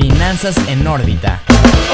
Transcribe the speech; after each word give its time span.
Finanzas 0.00 0.56
en 0.66 0.86
órbita. 0.86 1.42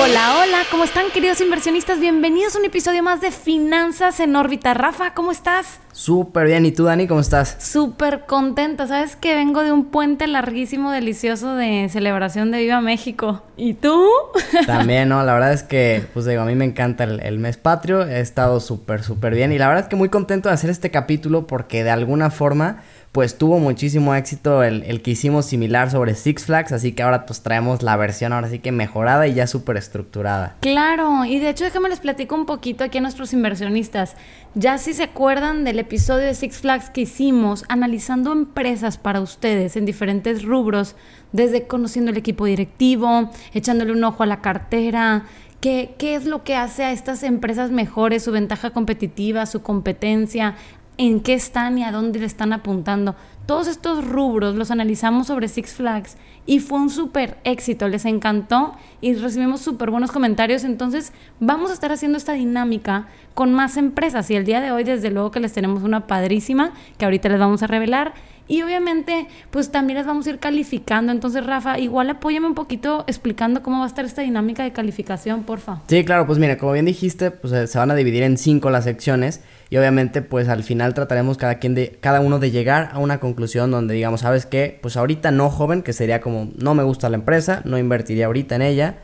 Hola, 0.00 0.36
hola, 0.41 0.58
¿cómo 0.70 0.84
están 0.84 1.06
queridos 1.12 1.41
inversionistas? 1.41 1.99
Bienvenidos 1.99 2.54
a 2.54 2.60
un 2.60 2.64
episodio 2.64 3.02
más 3.02 3.21
de 3.21 3.33
Finanzas 3.33 4.20
en 4.20 4.36
órbita. 4.36 4.75
Rafa, 4.75 5.13
¿cómo 5.13 5.33
estás? 5.33 5.81
Súper 5.90 6.47
bien, 6.47 6.65
¿y 6.67 6.70
tú 6.70 6.84
Dani, 6.84 7.08
cómo 7.08 7.18
estás? 7.18 7.56
Súper 7.58 8.27
contenta, 8.27 8.86
sabes 8.86 9.16
que 9.16 9.34
vengo 9.34 9.64
de 9.64 9.72
un 9.72 9.86
puente 9.86 10.29
larguísimo, 10.29 10.92
delicioso 10.92 11.56
de 11.56 11.88
celebración 11.90 12.52
de 12.52 12.58
Viva 12.58 12.80
México. 12.80 13.42
¿Y 13.56 13.74
tú? 13.74 14.07
También, 14.66 15.09
¿no? 15.09 15.25
La 15.25 15.32
verdad 15.32 15.52
es 15.52 15.64
que, 15.64 16.04
pues 16.14 16.27
digo, 16.27 16.43
a 16.43 16.45
mí 16.45 16.54
me 16.54 16.66
encanta 16.66 17.02
el, 17.02 17.18
el 17.18 17.41
mes 17.41 17.57
patrio, 17.57 18.07
he 18.07 18.20
estado 18.20 18.61
súper, 18.61 19.02
súper 19.02 19.34
bien 19.34 19.50
y 19.50 19.59
la 19.59 19.66
verdad 19.66 19.84
es 19.84 19.88
que 19.88 19.96
muy 19.96 20.11
contento 20.11 20.48
de 20.48 20.54
hacer 20.54 20.70
este 20.70 20.93
capítulo 20.93 21.48
porque 21.48 21.82
de 21.82 21.91
alguna 21.91 22.30
forma 22.30 22.84
pues 23.16 23.38
tuvo 23.38 23.58
muchísimo 23.58 24.14
éxito 24.14 24.62
el, 24.62 25.00
que 25.00 25.12
hicimos 25.12 25.46
similar 25.46 25.90
sobre 25.90 26.14
Six 26.14 26.44
Flags, 26.44 26.72
así 26.72 26.92
que 26.92 27.02
ahora 27.02 27.24
pues 27.24 27.40
traemos 27.40 27.82
la 27.82 27.96
versión 27.96 28.34
ahora 28.34 28.50
sí 28.50 28.58
que 28.58 28.72
mejorada 28.72 29.26
y 29.26 29.32
ya 29.32 29.46
súper 29.46 29.79
estructurada. 29.79 30.57
Claro, 30.61 31.24
y 31.24 31.38
de 31.38 31.48
hecho 31.48 31.64
déjame 31.64 31.88
les 31.88 32.01
platico 32.01 32.34
un 32.34 32.45
poquito 32.45 32.84
aquí 32.84 32.98
a 32.98 33.01
nuestros 33.01 33.33
inversionistas. 33.33 34.16
Ya 34.55 34.77
si 34.77 34.93
se 34.93 35.05
acuerdan 35.05 35.65
del 35.65 35.79
episodio 35.79 36.27
de 36.27 36.34
Six 36.34 36.59
Flags 36.59 36.91
que 36.91 37.01
hicimos 37.01 37.65
analizando 37.71 38.33
empresas 38.33 38.98
para 38.98 39.23
ustedes 39.23 39.79
en 39.79 39.87
diferentes 39.87 40.45
rubros, 40.45 40.95
desde 41.33 41.66
conociendo 41.66 42.10
el 42.10 42.19
equipo 42.19 42.45
directivo, 42.45 43.30
echándole 43.55 43.93
un 43.93 44.05
ojo 44.05 44.24
a 44.24 44.27
la 44.27 44.43
cartera, 44.43 45.24
¿Qué, 45.60 45.95
¿Qué, 45.98 46.15
es 46.15 46.27
lo 46.27 46.45
que 46.45 46.55
hace 46.55 46.85
a 46.85 46.93
estas 46.93 47.23
empresas 47.23 47.71
mejores, 47.71 48.23
su 48.23 48.30
ventaja 48.30 48.71
competitiva, 48.71 49.46
su 49.46 49.62
competencia, 49.62 50.55
en 50.99 51.21
qué 51.21 51.35
están 51.35 51.79
y 51.79 51.85
a 51.85 51.93
dónde 51.93 52.19
le 52.19 52.27
están 52.27 52.53
apuntando. 52.53 53.15
Todos 53.47 53.69
estos 53.69 54.05
rubros 54.05 54.57
los 54.57 54.73
analizamos 54.73 55.29
sobre 55.29 55.47
Six 55.47 55.75
Flags 55.75 56.17
y 56.47 56.59
fue 56.59 56.81
un 56.81 56.91
súper 56.91 57.37
éxito, 57.45 57.87
les 57.87 58.05
encantó 58.05 58.75
y 59.01 59.15
recibimos 59.15 59.61
súper 59.61 59.91
buenos 59.91 60.11
comentarios. 60.11 60.65
Entonces 60.65 61.13
vamos 61.38 61.71
a 61.71 61.75
estar 61.75 61.93
haciendo 61.93 62.19
esta 62.19 62.33
dinámica 62.33 63.07
con 63.35 63.53
más 63.53 63.77
empresas 63.77 64.30
y 64.30 64.36
el 64.36 64.44
día 64.44 64.61
de 64.61 64.72
hoy 64.72 64.83
desde 64.83 65.11
luego 65.11 65.30
que 65.30 65.38
les 65.38 65.53
tenemos 65.53 65.84
una 65.84 66.08
padrísima 66.08 66.72
que 66.98 67.05
ahorita 67.05 67.28
les 67.28 67.38
vamos 67.38 67.62
a 67.62 67.69
revelar. 67.69 68.14
Y 68.48 68.62
obviamente, 68.62 69.27
pues 69.50 69.72
también 69.72 69.98
les 69.98 70.06
vamos 70.06 70.27
a 70.27 70.31
ir 70.31 70.38
calificando. 70.38 71.10
Entonces, 71.10 71.44
Rafa, 71.44 71.81
igual 71.81 72.10
apóyame 72.10 72.47
un 72.47 72.55
poquito 72.55 73.03
explicando 73.08 73.60
cómo 73.60 73.78
va 73.78 73.84
a 73.84 73.88
estar 73.88 74.05
esta 74.05 74.22
dinámica 74.22 74.62
de 74.62 74.72
calificación, 74.72 75.42
porfa. 75.42 75.81
Sí, 75.88 76.05
claro, 76.05 76.27
pues 76.27 76.38
mira, 76.38 76.56
como 76.56 76.72
bien 76.72 76.84
dijiste, 76.84 77.33
pues 77.33 77.69
se 77.69 77.78
van 77.78 77.91
a 77.91 77.97
dividir 77.97 78.22
en 78.22 78.38
cinco 78.38 78.70
las 78.70 78.84
secciones 78.84 79.42
y 79.69 79.77
obviamente 79.77 80.22
pues 80.22 80.48
al 80.48 80.62
final 80.62 80.95
trataremos 80.95 81.36
cada 81.39 81.56
quien 81.56 81.75
de 81.75 81.98
cada 82.00 82.20
uno 82.20 82.39
de 82.39 82.50
llegar 82.50 82.91
a 82.92 82.98
una 82.98 83.19
conclusión 83.19 83.70
donde 83.70 83.95
digamos, 83.95 84.20
¿sabes 84.20 84.47
qué? 84.47 84.78
Pues 84.81 84.97
ahorita 84.97 85.31
no 85.31 85.50
joven, 85.50 85.83
que 85.83 85.92
sería 85.92 86.20
como 86.20 86.50
no 86.56 86.75
me 86.75 86.84
gusta 86.84 87.09
la 87.09 87.17
empresa, 87.17 87.62
no 87.64 87.78
invertiría 87.78 88.27
ahorita 88.27 88.55
en 88.56 88.62
ella. 88.62 88.98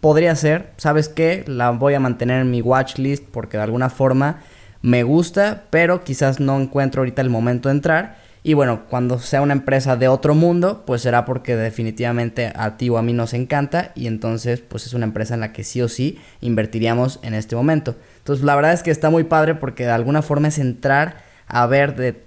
Podría 0.00 0.34
ser, 0.36 0.72
¿sabes 0.76 1.08
qué? 1.08 1.44
La 1.46 1.70
voy 1.70 1.94
a 1.94 2.00
mantener 2.00 2.40
en 2.40 2.50
mi 2.50 2.60
watch 2.60 2.98
list 2.98 3.24
porque 3.30 3.56
de 3.56 3.62
alguna 3.62 3.88
forma 3.88 4.40
me 4.82 5.02
gusta, 5.02 5.64
pero 5.70 6.04
quizás 6.04 6.40
no 6.40 6.60
encuentro 6.60 7.00
ahorita 7.00 7.22
el 7.22 7.30
momento 7.30 7.68
de 7.68 7.74
entrar. 7.76 8.23
Y 8.46 8.52
bueno, 8.52 8.82
cuando 8.90 9.18
sea 9.18 9.40
una 9.40 9.54
empresa 9.54 9.96
de 9.96 10.06
otro 10.06 10.34
mundo, 10.34 10.84
pues 10.84 11.00
será 11.00 11.24
porque 11.24 11.56
definitivamente 11.56 12.52
a 12.54 12.76
ti 12.76 12.90
o 12.90 12.98
a 12.98 13.02
mí 13.02 13.14
nos 13.14 13.32
encanta 13.32 13.92
y 13.94 14.06
entonces 14.06 14.60
pues 14.60 14.86
es 14.86 14.92
una 14.92 15.06
empresa 15.06 15.32
en 15.32 15.40
la 15.40 15.54
que 15.54 15.64
sí 15.64 15.80
o 15.80 15.88
sí 15.88 16.18
invertiríamos 16.42 17.20
en 17.22 17.32
este 17.32 17.56
momento. 17.56 17.96
Entonces 18.18 18.44
la 18.44 18.54
verdad 18.54 18.74
es 18.74 18.82
que 18.82 18.90
está 18.90 19.08
muy 19.08 19.24
padre 19.24 19.54
porque 19.54 19.86
de 19.86 19.92
alguna 19.92 20.20
forma 20.20 20.48
es 20.48 20.58
entrar 20.58 21.23
a 21.46 21.66
ver 21.66 22.24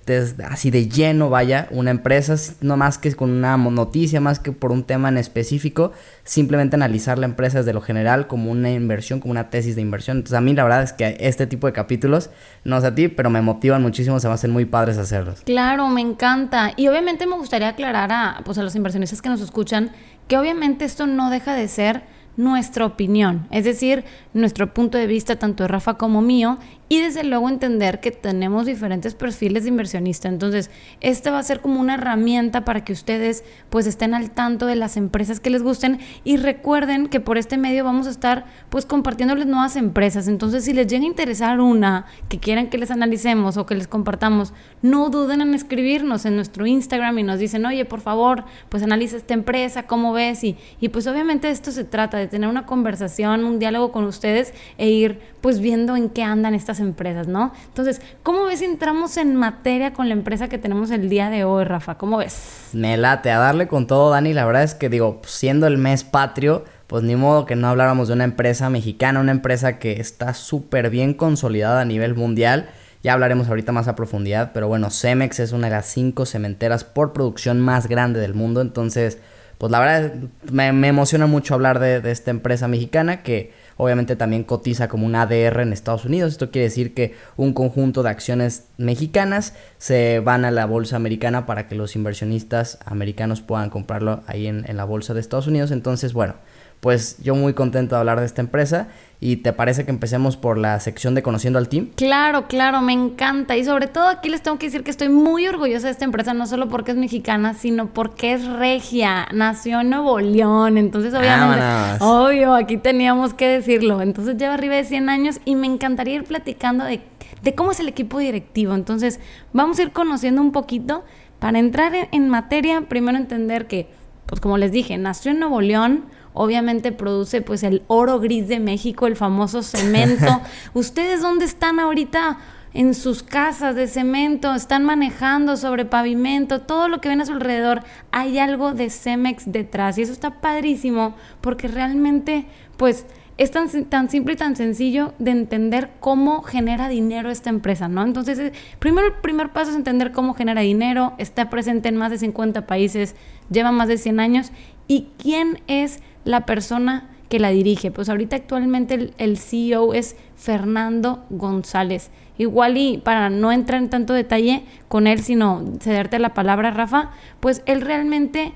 así 0.50 0.70
de 0.72 0.88
lleno, 0.88 1.30
vaya, 1.30 1.68
una 1.72 1.92
empresa, 1.92 2.36
no 2.62 2.78
más 2.78 2.98
que 2.98 3.14
con 3.16 3.32
una 3.32 3.58
noticia, 3.58 4.22
más 4.22 4.40
que 4.40 4.52
por 4.52 4.72
un 4.72 4.84
tema 4.84 5.10
en 5.10 5.18
específico, 5.18 5.92
simplemente 6.23 6.76
analizar 6.76 7.18
la 7.18 7.26
empresa 7.26 7.60
desde 7.60 7.73
lo 7.73 7.82
general 7.82 8.28
como 8.28 8.52
una 8.52 8.72
inversión, 8.72 9.20
como 9.20 9.32
una 9.32 9.50
tesis 9.50 9.76
de 9.76 9.82
inversión. 9.82 10.18
Entonces 10.18 10.38
a 10.38 10.42
mí 10.42 10.54
la 10.54 10.64
verdad 10.64 10.84
es 10.84 10.94
que 10.94 11.17
este 11.20 11.48
tipo 11.48 11.67
de 11.67 11.73
capítulos, 11.73 12.30
no 12.64 12.80
sé 12.80 12.88
a 12.88 12.95
ti, 12.95 13.08
pero 13.08 13.30
me 13.30 13.42
motivan 13.42 13.82
muchísimo, 13.82 14.20
se 14.20 14.28
me 14.28 14.33
hacen 14.36 14.52
muy 14.52 14.66
padres 14.66 14.98
hacerlos. 14.98 15.42
Claro, 15.42 15.88
me 15.88 16.02
encanta. 16.02 16.73
Y 16.76 16.88
obviamente 16.88 17.26
me 17.26 17.36
gustaría 17.36 17.70
aclarar 17.70 18.11
a, 18.11 18.42
pues, 18.45 18.58
a 18.58 18.64
los 18.64 18.76
inversionistas 18.76 19.22
que 19.22 19.30
nos 19.30 19.42
escuchan 19.42 19.92
que 20.28 20.38
obviamente 20.38 20.86
esto 20.86 21.08
no 21.08 21.30
deja 21.30 21.54
de 21.55 21.67
ser 21.67 22.04
nuestra 22.38 22.86
opinión, 22.86 23.48
es 23.49 23.66
decir, 23.66 24.05
nuestro 24.34 24.72
punto 24.72 24.99
de 24.99 25.08
vista 25.08 25.38
tanto 25.38 25.64
de 25.64 25.70
Rafa 25.70 25.95
como 25.95 26.22
mío 26.22 26.60
y 26.89 27.02
desde 27.02 27.23
luego 27.23 27.49
entender 27.49 27.99
que 27.99 28.11
tenemos 28.11 28.65
diferentes 28.65 29.15
perfiles 29.15 29.64
de 29.64 29.70
inversionista. 29.70 30.27
Entonces, 30.27 30.70
este 31.02 31.30
va 31.30 31.39
a 31.39 31.43
ser 31.43 31.61
como 31.61 31.80
una 31.80 31.95
herramienta 31.95 32.64
para 32.65 32.83
que 32.83 32.93
ustedes 32.93 33.43
pues 33.70 33.87
estén 33.87 34.14
al 34.14 34.31
tanto 34.31 34.65
de 34.65 34.75
las 34.75 34.98
empresas 34.98 35.39
que 35.39 35.49
les 35.49 35.64
gusten 35.64 35.99
y 36.23 36.37
recuerden 36.37 37.08
que 37.08 37.20
por 37.20 37.37
este 37.37 37.58
medio 37.58 37.83
vamos 37.83 38.08
a 38.08 38.11
estar 38.11 38.45
pues 38.70 38.86
compartiéndoles 38.86 39.48
nuevas 39.48 39.75
empresas. 39.75 40.27
Entonces, 40.27 40.64
si 40.65 40.73
les 40.73 40.87
llega 40.87 41.03
a 41.03 41.08
interesar 41.08 41.59
una 41.59 42.05
que 42.30 42.39
quieran 42.39 42.70
que 42.70 42.77
les 42.77 42.92
analicemos 42.92 43.58
o 43.58 43.65
que 43.65 43.75
les 43.75 43.87
compartamos, 43.87 44.54
no 44.81 45.09
duden 45.09 45.42
en 45.42 45.54
escribirnos 45.54 46.25
en 46.25 46.36
nuestro 46.36 46.65
Instagram 46.65 47.19
y 47.19 47.23
nos 47.23 47.39
dicen, 47.39 47.65
oye, 47.65 47.86
por 47.86 48.02
favor, 48.02 48.45
pues 48.69 48.83
analiza 48.83 49.17
esta 49.17 49.33
empresa, 49.33 49.83
¿cómo 49.83 50.14
ves? 50.14 50.43
Y, 50.43 50.58
y 50.80 50.89
pues 50.89 51.08
obviamente 51.08 51.49
esto 51.49 51.71
se 51.71 51.83
trata, 51.83 52.17
de 52.17 52.27
tener 52.27 52.49
una 52.49 52.65
conversación, 52.65 53.43
un 53.43 53.59
diálogo 53.59 53.92
con 53.92 54.05
ustedes 54.05 54.54
e 54.77 54.89
ir 54.89 55.19
pues 55.48 55.62
viendo 55.62 55.96
en 55.96 56.10
qué 56.10 56.24
andan 56.24 56.54
estas 56.54 56.82
empresas, 56.82 57.30
¿no? 57.30 57.54
Entonces, 57.68 58.02
¿cómo 58.22 58.44
ves 58.44 58.60
si 58.60 58.66
entramos 58.66 59.16
en 59.16 59.34
materia 59.34 59.94
con 59.94 60.10
la 60.10 60.14
empresa 60.14 60.50
que 60.50 60.58
tenemos 60.58 60.92
el 60.92 61.08
día 61.08 61.30
de 61.30 61.46
hoy, 61.46 61.64
Rafa? 61.64 61.98
¿Cómo 61.98 62.18
ves? 62.18 62.72
Me 62.74 62.98
late, 62.98 63.32
a 63.32 63.40
darle 63.40 63.70
con 63.70 63.88
todo, 63.88 64.10
Dani. 64.10 64.34
La 64.34 64.46
verdad 64.46 64.64
es 64.64 64.76
que 64.76 64.90
digo, 64.90 65.22
siendo 65.26 65.66
el 65.66 65.78
mes 65.78 66.04
patrio, 66.04 66.66
pues 66.88 67.04
ni 67.04 67.16
modo 67.16 67.46
que 67.46 67.56
no 67.56 67.70
habláramos 67.70 68.10
de 68.10 68.16
una 68.16 68.26
empresa 68.26 68.70
mexicana, 68.70 69.22
una 69.22 69.32
empresa 69.32 69.80
que 69.80 70.02
está 70.02 70.34
súper 70.34 70.90
bien 70.90 71.14
consolidada 71.14 71.80
a 71.80 71.86
nivel 71.86 72.14
mundial. 72.14 72.68
Ya 73.02 73.14
hablaremos 73.14 73.48
ahorita 73.48 73.72
más 73.72 73.88
a 73.88 73.96
profundidad, 73.96 74.52
pero 74.54 74.68
bueno, 74.68 74.90
Cemex 74.90 75.40
es 75.40 75.54
una 75.54 75.68
de 75.68 75.76
las 75.76 75.86
cinco 75.86 76.26
cementeras 76.26 76.84
por 76.84 77.14
producción 77.14 77.62
más 77.62 77.88
grande 77.88 78.20
del 78.20 78.34
mundo, 78.34 78.60
entonces, 78.60 79.20
pues 79.58 79.72
la 79.72 79.80
verdad 79.80 80.14
me, 80.52 80.68
emociona 80.88 81.26
mucho 81.28 81.54
hablar 81.54 81.80
de, 81.80 82.12
esta 82.12 82.32
empresa 82.32 82.68
mexicana 82.68 83.23
que 83.23 83.52
obviamente 83.78 84.16
también 84.16 84.44
cotiza 84.44 84.88
como 84.88 85.06
un 85.06 85.16
ADR 85.16 85.62
en 85.62 85.73
Estados 85.73 86.06
Unidos. 86.06 86.34
Esto 86.34 86.52
quiere 86.52 86.66
decir 86.66 86.94
que 86.94 87.16
un 87.38 87.54
conjunto 87.54 88.04
de 88.04 88.10
acciones 88.10 88.67
mexicanas 88.78 89.54
se 89.78 90.20
van 90.20 90.46
a 90.46 90.52
la 90.52 90.66
bolsa 90.66 90.96
americana 90.96 91.46
para 91.46 91.67
que 91.67 91.76
los 91.76 91.96
inversionistas 91.96 92.80
americanos 92.86 93.42
puedan 93.42 93.70
comprarlo 93.70 94.23
ahí 94.28 94.48
en 94.48 94.78
la 94.78 94.84
bolsa 94.84 95.14
de 95.14 95.20
Estados 95.20 95.48
Unidos. 95.48 95.72
Entonces, 95.72 96.14
bueno, 96.14 96.36
pues 96.80 97.17
yo 97.20 97.36
muy 97.36 97.54
contento 97.54 97.96
de 97.96 98.00
hablar 98.00 98.20
de 98.20 98.26
esta 98.26 98.42
empresa. 98.42 98.88
¿Y 99.20 99.38
te 99.38 99.52
parece 99.52 99.83
que 99.83 99.89
empecemos 99.89 100.38
por 100.38 100.60
la 100.60 100.80
sección 100.80 101.16
de 101.16 101.23
Conociendo 101.23 101.58
al 101.58 101.70
Team? 101.70 101.89
Claro, 101.95 102.48
claro, 102.48 102.82
me 102.82 102.94
encanta. 102.94 103.58
Y 103.58 103.66
sobre 103.66 103.88
todo 103.88 104.08
aquí 104.10 104.30
les 104.30 104.44
tengo 104.44 104.60
que 104.60 104.67
decir 104.67 104.83
que 104.83 104.92
estoy 104.92 105.10
muy 105.10 105.48
orgullosa 105.48 105.88
de 105.88 105.92
esta 105.94 106.05
empresa, 106.05 106.36
no 106.36 106.45
solo 106.45 106.67
porque 106.70 106.92
es 106.92 106.98
mexicana, 106.98 107.55
sino 107.55 107.88
porque 107.88 108.33
es 108.33 108.45
regia. 108.45 109.28
Nació 109.33 109.82
en 109.82 109.89
Nuevo 109.89 110.20
León. 110.20 110.78
Entonces, 110.78 111.16
obviamente, 111.16 111.64
Vámonos. 111.64 112.02
obvio, 112.02 112.54
aquí 112.54 112.78
teníamos 112.78 113.33
que 113.33 113.48
decirlo. 113.48 114.02
Entonces 114.04 114.38
lleva 114.38 114.54
arriba 114.54 114.76
de 114.76 114.83
100 114.83 115.10
años 115.10 115.39
y 115.45 115.55
me 115.55 115.66
encantaría 115.66 116.14
ir 116.17 116.23
platicando 116.23 116.86
de, 116.86 117.02
de 117.42 117.55
cómo 117.55 117.72
es 117.72 117.80
el 117.80 117.88
equipo 117.88 118.20
directivo. 118.20 118.76
Entonces, 118.76 119.20
vamos 119.52 119.80
a 119.80 119.82
ir 119.82 119.92
conociendo 119.94 120.42
un 120.42 120.52
poquito. 120.52 121.04
Para 121.39 121.58
entrar 121.58 121.95
en, 121.95 122.08
en 122.11 122.30
materia, 122.30 122.82
primero 122.82 123.17
entender 123.17 123.66
que, 123.66 123.88
pues 124.28 124.39
como 124.42 124.60
les 124.60 124.72
dije, 124.72 124.95
nació 124.99 125.32
en 125.32 125.39
Nuevo 125.39 125.61
León 125.61 126.05
obviamente 126.37 126.92
produce 126.92 127.42
pues 127.42 127.64
el 127.64 127.83
oro 127.87 128.19
gris 128.19 128.48
de 128.48 128.59
México, 128.59 129.07
el 129.07 129.15
famoso 129.15 129.63
cemento. 129.63 130.42
¿Ustedes 130.74 131.21
dónde 131.21 131.45
están 131.45 131.80
ahorita? 131.80 132.38
En 132.74 132.94
sus 132.94 133.24
casas 133.24 133.75
de 133.75 133.88
cemento, 133.88 134.53
están 134.53 134.86
manejando 134.86 135.57
sobre 135.57 135.86
pavimento, 135.86 136.62
todo 136.62 136.89
lo 136.89 137.01
que 137.01 137.09
ven 137.09 137.21
a 137.21 137.25
su 137.25 137.31
alrededor, 137.31 137.81
hay 138.12 138.38
algo 138.38 138.74
de 138.74 138.92
Cemex 138.92 139.51
detrás 139.51 139.98
y 139.98 140.04
eso 140.04 140.12
está 140.12 140.42
padrísimo 140.42 141.16
porque 141.42 141.69
realmente 141.69 142.45
pues 142.75 143.07
es 143.38 143.51
tan, 143.51 143.69
tan 143.86 144.10
simple 144.10 144.33
y 144.33 144.38
tan 144.38 144.56
sencillo 144.56 145.13
de 145.19 145.31
entender 145.31 145.92
cómo 146.00 146.42
genera 146.42 146.90
dinero 146.90 147.30
esta 147.30 147.50
empresa, 147.50 147.88
¿no? 147.88 148.04
Entonces, 148.04 148.40
eh, 148.40 148.51
primero 148.80 149.07
el 149.07 149.13
primer 149.13 149.54
paso 149.54 149.72
es 149.72 149.78
entender 149.78 150.12
cómo 150.12 150.33
genera 150.33 150.62
dinero, 150.62 151.13
está 151.18 151.50
presente 151.50 151.90
en 151.90 151.98
más 151.98 152.12
de 152.12 152.18
50 152.18 152.66
países, 152.66 153.16
lleva 153.50 153.72
más 153.72 153.88
de 153.88 153.98
100 153.98 154.19
años 154.19 154.51
y 154.88 155.10
quién 155.18 155.62
es 155.68 156.01
la 156.28 156.46
persona 156.46 157.10
que 157.30 157.40
la 157.40 157.50
dirige. 157.50 157.92
Pues 157.92 158.10
ahorita 158.10 158.36
actualmente 158.36 158.94
el, 158.94 159.14
el, 159.18 159.38
CEO 159.38 159.94
es 159.94 160.16
Fernando 160.36 161.26
González. 161.30 162.12
Igual 162.38 162.78
y 162.78 162.98
para 163.00 163.30
no 163.30 163.52
entrar 163.52 163.82
en 163.82 163.90
tanto 163.90 164.14
detalle 164.14 164.64
con 164.88 165.08
él, 165.08 165.24
sino 165.24 165.64
cederte 165.80 166.20
la 166.20 166.34
palabra, 166.34 166.72
Rafa, 166.72 167.12
pues 167.40 167.64
él 167.66 167.82
realmente 167.82 168.54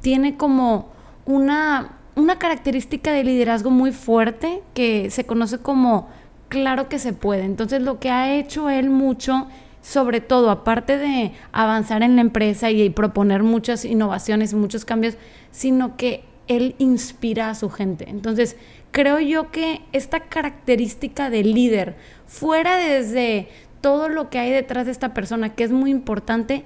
tiene 0.00 0.36
como 0.36 0.92
una, 1.26 1.98
una 2.14 2.38
característica 2.38 3.12
de 3.12 3.24
liderazgo 3.24 3.70
muy 3.70 3.92
fuerte 3.92 4.62
que 4.74 5.10
se 5.10 5.24
conoce 5.24 5.58
como 5.58 6.08
claro 6.48 6.88
que 6.88 6.98
se 6.98 7.12
puede. 7.12 7.44
Entonces 7.44 7.82
lo 7.82 7.98
que 7.98 8.10
ha 8.10 8.34
hecho 8.34 8.70
él 8.70 8.90
mucho 8.90 9.48
sobre 9.84 10.22
todo, 10.22 10.50
aparte 10.50 10.96
de 10.96 11.32
avanzar 11.52 12.02
en 12.02 12.16
la 12.16 12.22
empresa 12.22 12.70
y 12.70 12.88
proponer 12.88 13.42
muchas 13.42 13.84
innovaciones, 13.84 14.54
muchos 14.54 14.86
cambios, 14.86 15.18
sino 15.50 15.98
que 15.98 16.24
él 16.48 16.74
inspira 16.78 17.50
a 17.50 17.54
su 17.54 17.70
gente. 17.70 18.08
Entonces, 18.08 18.56
creo 18.90 19.20
yo 19.20 19.50
que 19.50 19.82
esta 19.92 20.20
característica 20.20 21.30
de 21.30 21.44
líder, 21.44 21.96
fuera 22.26 22.76
desde 22.76 23.48
todo 23.80 24.08
lo 24.08 24.30
que 24.30 24.38
hay 24.38 24.50
detrás 24.50 24.86
de 24.86 24.92
esta 24.92 25.14
persona, 25.14 25.54
que 25.54 25.64
es 25.64 25.70
muy 25.70 25.90
importante, 25.90 26.64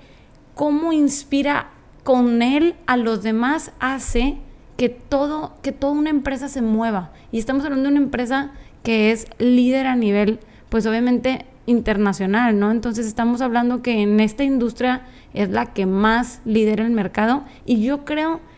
cómo 0.54 0.92
inspira 0.92 1.70
con 2.04 2.42
él 2.42 2.74
a 2.86 2.96
los 2.96 3.22
demás, 3.22 3.72
hace 3.80 4.38
que 4.76 4.88
todo, 4.88 5.56
que 5.62 5.72
toda 5.72 5.92
una 5.92 6.10
empresa 6.10 6.48
se 6.48 6.62
mueva. 6.62 7.12
Y 7.32 7.38
estamos 7.38 7.64
hablando 7.64 7.84
de 7.84 7.96
una 7.96 8.04
empresa 8.04 8.52
que 8.82 9.10
es 9.10 9.26
líder 9.38 9.86
a 9.86 9.96
nivel, 9.96 10.38
pues 10.68 10.86
obviamente 10.86 11.44
internacional, 11.66 12.58
¿no? 12.58 12.70
Entonces 12.70 13.06
estamos 13.06 13.40
hablando 13.40 13.82
que 13.82 14.00
en 14.00 14.20
esta 14.20 14.44
industria 14.44 15.02
es 15.34 15.50
la 15.50 15.66
que 15.66 15.84
más 15.84 16.40
lidera 16.44 16.84
el 16.84 16.92
mercado 16.92 17.44
y 17.66 17.82
yo 17.82 18.04
creo 18.06 18.40
que 18.40 18.48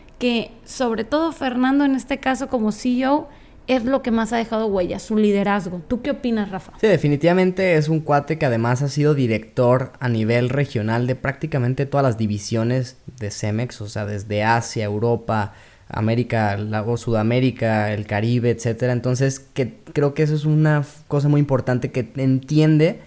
sobre 0.65 1.03
todo 1.03 1.31
Fernando 1.31 1.85
en 1.85 1.95
este 1.95 2.19
caso 2.19 2.47
como 2.47 2.71
CEO 2.71 3.27
es 3.67 3.85
lo 3.85 4.01
que 4.01 4.11
más 4.11 4.33
ha 4.33 4.37
dejado 4.37 4.67
huella, 4.67 4.99
su 4.99 5.15
liderazgo. 5.17 5.81
¿Tú 5.87 6.01
qué 6.01 6.11
opinas, 6.11 6.49
Rafa? 6.49 6.73
Sí, 6.81 6.87
definitivamente 6.87 7.75
es 7.75 7.89
un 7.89 8.01
cuate 8.01 8.37
que 8.37 8.45
además 8.45 8.81
ha 8.81 8.89
sido 8.89 9.13
director 9.13 9.93
a 9.99 10.09
nivel 10.09 10.49
regional 10.49 11.07
de 11.07 11.15
prácticamente 11.15 11.85
todas 11.85 12.03
las 12.03 12.17
divisiones 12.17 12.97
de 13.19 13.31
Cemex, 13.31 13.79
o 13.81 13.87
sea, 13.87 14.05
desde 14.05 14.43
Asia, 14.43 14.83
Europa, 14.83 15.53
América, 15.87 16.57
Lago 16.57 16.97
Sudamérica, 16.97 17.93
el 17.93 18.07
Caribe, 18.07 18.49
etcétera. 18.49 18.93
Entonces, 18.93 19.39
que 19.39 19.77
creo 19.93 20.13
que 20.13 20.23
eso 20.23 20.35
es 20.35 20.45
una 20.45 20.83
cosa 21.07 21.29
muy 21.29 21.39
importante 21.39 21.91
que 21.91 22.11
entiende 22.17 22.99